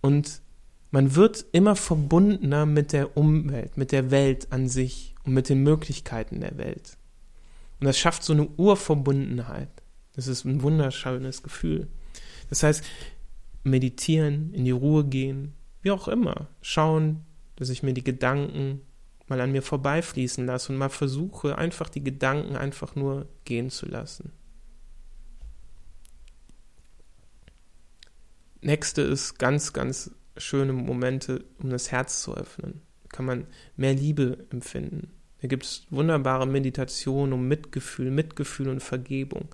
[0.02, 0.40] Und
[0.96, 5.62] man wird immer verbundener mit der Umwelt, mit der Welt an sich und mit den
[5.62, 6.96] Möglichkeiten der Welt.
[7.78, 9.68] Und das schafft so eine Urverbundenheit.
[10.14, 11.88] Das ist ein wunderschönes Gefühl.
[12.48, 12.82] Das heißt,
[13.62, 17.26] meditieren, in die Ruhe gehen, wie auch immer, schauen,
[17.56, 18.80] dass ich mir die Gedanken
[19.26, 23.84] mal an mir vorbeifließen lasse und mal versuche, einfach die Gedanken einfach nur gehen zu
[23.84, 24.32] lassen.
[28.62, 32.82] Nächste ist ganz, ganz schöne Momente, um das Herz zu öffnen.
[33.02, 35.10] Da kann man mehr Liebe empfinden.
[35.40, 39.48] Da gibt es wunderbare Meditationen um Mitgefühl, Mitgefühl und Vergebung.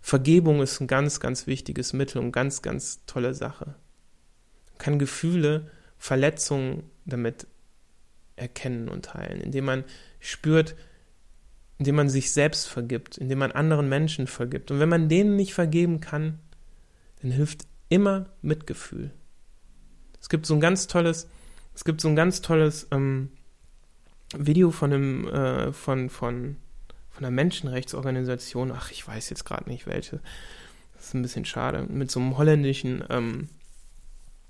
[0.00, 3.74] Vergebung ist ein ganz, ganz wichtiges Mittel und ganz, ganz tolle Sache.
[4.72, 7.46] Man kann Gefühle, Verletzungen damit
[8.36, 9.84] erkennen und heilen, indem man
[10.20, 10.74] spürt,
[11.78, 14.70] indem man sich selbst vergibt, indem man anderen Menschen vergibt.
[14.70, 16.38] Und wenn man denen nicht vergeben kann,
[17.22, 19.10] dann hilft immer Mitgefühl.
[20.24, 21.28] Es gibt so ein ganz tolles,
[21.74, 23.28] es gibt so ein ganz tolles ähm,
[24.34, 26.56] Video von einem, äh, von, von,
[27.10, 30.20] von einer Menschenrechtsorganisation, ach, ich weiß jetzt gerade nicht welche.
[30.94, 31.82] Das ist ein bisschen schade.
[31.90, 33.48] Mit so einem holländischen ähm,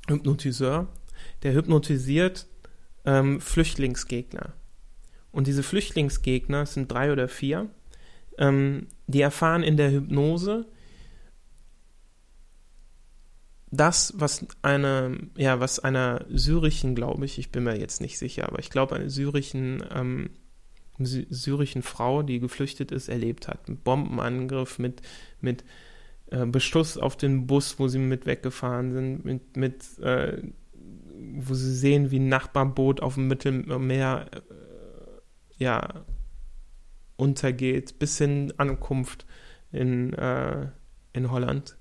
[0.07, 0.87] Hypnotiseur,
[1.43, 2.47] der hypnotisiert
[3.05, 4.53] ähm, Flüchtlingsgegner.
[5.33, 7.69] Und diese Flüchtlingsgegner sind drei oder vier,
[8.39, 10.67] ähm, die erfahren in der Hypnose,
[13.77, 18.49] das, was eine, ja, was einer syrischen, glaube ich, ich bin mir jetzt nicht sicher,
[18.49, 20.31] aber ich glaube, eine syrischen, ähm,
[20.99, 23.69] syrischen Frau, die geflüchtet ist, erlebt hat.
[23.69, 25.03] Mit Bombenangriff, mit,
[25.41, 25.65] mit
[26.31, 30.43] äh, Beschuss auf den Bus, wo sie mit weggefahren sind, mit, mit äh,
[31.37, 36.05] wo sie sehen, wie ein Nachbarboot auf dem Mittelmeer äh, ja,
[37.17, 39.27] untergeht, bis hin Ankunft
[39.73, 40.69] in, äh,
[41.13, 41.77] in Holland.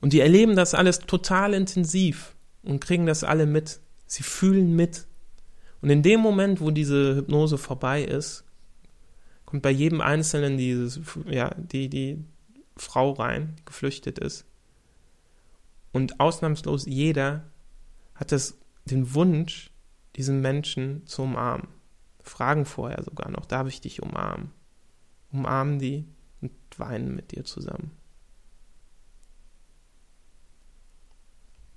[0.00, 3.80] Und die erleben das alles total intensiv und kriegen das alle mit.
[4.06, 5.06] Sie fühlen mit.
[5.80, 8.44] Und in dem Moment, wo diese Hypnose vorbei ist,
[9.44, 12.24] kommt bei jedem Einzelnen dieses, ja, die, die
[12.76, 14.44] Frau rein, die geflüchtet ist.
[15.92, 17.44] Und ausnahmslos jeder
[18.14, 19.70] hat das, den Wunsch,
[20.16, 21.68] diesen Menschen zu umarmen.
[22.22, 24.50] Fragen vorher sogar noch, darf ich dich umarmen?
[25.32, 26.06] Umarmen die
[26.40, 27.97] und weinen mit dir zusammen.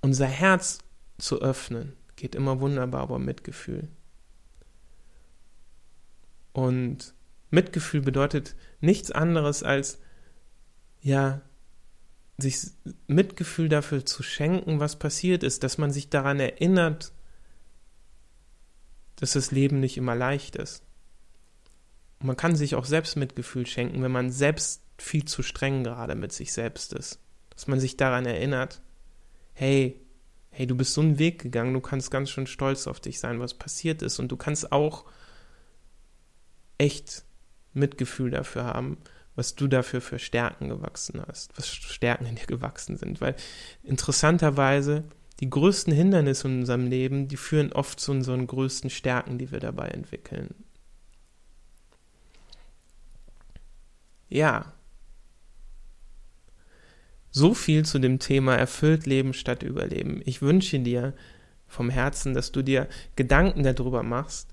[0.02, 0.78] Unser Herz
[1.18, 3.88] zu öffnen geht immer wunderbar über Mitgefühl.
[6.52, 7.14] Und
[7.50, 10.00] Mitgefühl bedeutet nichts anderes als,
[11.00, 11.40] ja,
[12.36, 12.72] sich
[13.06, 17.12] Mitgefühl dafür zu schenken, was passiert ist, dass man sich daran erinnert,
[19.16, 20.82] dass das Leben nicht immer leicht ist.
[22.18, 26.16] Und man kann sich auch selbst Mitgefühl schenken, wenn man selbst viel zu streng gerade
[26.16, 27.20] mit sich selbst ist.
[27.50, 28.81] Dass man sich daran erinnert,
[29.54, 30.00] hey,
[30.50, 33.40] hey, du bist so einen Weg gegangen, du kannst ganz schön stolz auf dich sein,
[33.40, 34.18] was passiert ist.
[34.18, 35.04] Und du kannst auch
[36.78, 37.24] echt
[37.72, 38.98] Mitgefühl dafür haben,
[39.34, 43.20] was du dafür für Stärken gewachsen hast, was Stärken in dir gewachsen sind.
[43.20, 43.34] Weil
[43.82, 45.04] interessanterweise
[45.40, 49.60] die größten Hindernisse in unserem Leben, die führen oft zu unseren größten Stärken, die wir
[49.60, 50.54] dabei entwickeln.
[54.28, 54.72] Ja.
[57.32, 60.22] So viel zu dem Thema erfüllt Leben statt Überleben.
[60.24, 61.14] Ich wünsche dir
[61.66, 64.52] vom Herzen, dass du dir Gedanken darüber machst,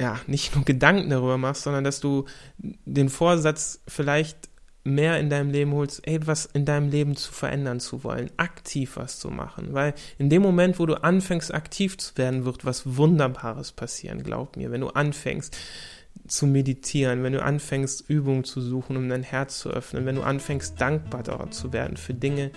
[0.00, 2.24] ja, nicht nur Gedanken darüber machst, sondern dass du
[2.58, 4.50] den Vorsatz vielleicht
[4.84, 8.96] mehr in deinem Leben holst, ey, was in deinem Leben zu verändern zu wollen, aktiv
[8.96, 9.72] was zu machen.
[9.72, 14.56] Weil in dem Moment, wo du anfängst, aktiv zu werden, wird was Wunderbares passieren, glaub
[14.56, 14.72] mir.
[14.72, 15.56] Wenn du anfängst
[16.32, 20.22] zu meditieren, wenn du anfängst, Übungen zu suchen, um dein Herz zu öffnen, wenn du
[20.22, 22.50] anfängst, dankbar zu werden für Dinge,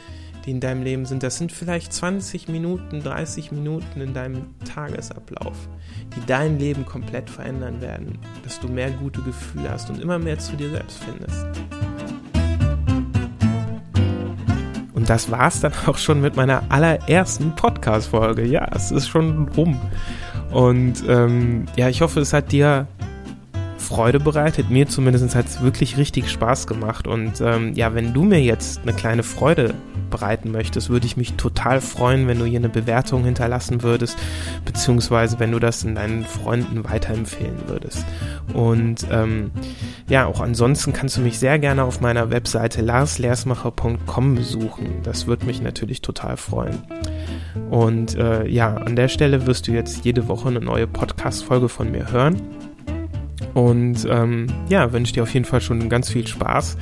[0.46, 1.24] die in deinem Leben sind.
[1.24, 5.68] Das sind vielleicht 20 Minuten, 30 Minuten in deinem Tagesablauf,
[6.16, 10.40] die dein Leben komplett verändern werden, dass du mehr gute Gefühle hast und immer mehr
[10.40, 11.46] zu dir selbst findest.
[14.94, 18.46] Und das war's dann auch schon mit meiner allerersten Podcast-Folge.
[18.46, 19.82] Ja, es ist schon rum.
[20.52, 22.88] Und ähm, ja, ich hoffe, es hat dir
[23.78, 24.70] Freude bereitet.
[24.70, 27.08] Mir zumindest hat es wirklich richtig Spaß gemacht.
[27.08, 29.74] Und ähm, ja, wenn du mir jetzt eine kleine Freude
[30.10, 34.18] bereiten möchtest, würde ich mich total freuen, wenn du hier eine Bewertung hinterlassen würdest,
[34.64, 38.06] beziehungsweise wenn du das in deinen Freunden weiterempfehlen würdest.
[38.54, 39.52] Und ähm,
[40.08, 45.02] ja, auch ansonsten kannst du mich sehr gerne auf meiner Webseite larslersmacher.com besuchen.
[45.04, 46.84] Das würde mich natürlich total freuen.
[47.70, 51.92] Und äh, ja, an der Stelle wirst du jetzt jede Woche eine neue Podcast-Folge von
[51.92, 52.42] mir hören.
[53.56, 56.76] Und ähm, ja, wünsche dir auf jeden Fall schon ganz viel Spaß,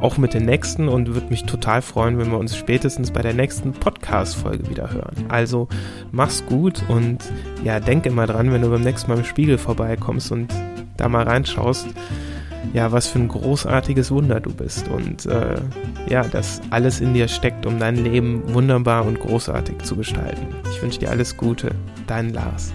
[0.00, 3.34] auch mit den nächsten und würde mich total freuen, wenn wir uns spätestens bei der
[3.34, 5.26] nächsten Podcast-Folge wieder hören.
[5.28, 5.68] Also
[6.12, 7.18] mach's gut und
[7.62, 10.50] ja, denk immer dran, wenn du beim nächsten Mal im Spiegel vorbeikommst und
[10.96, 11.88] da mal reinschaust,
[12.72, 15.56] ja, was für ein großartiges Wunder du bist und äh,
[16.08, 20.46] ja, dass alles in dir steckt, um dein Leben wunderbar und großartig zu gestalten.
[20.70, 21.74] Ich wünsche dir alles Gute,
[22.06, 22.72] dein Lars.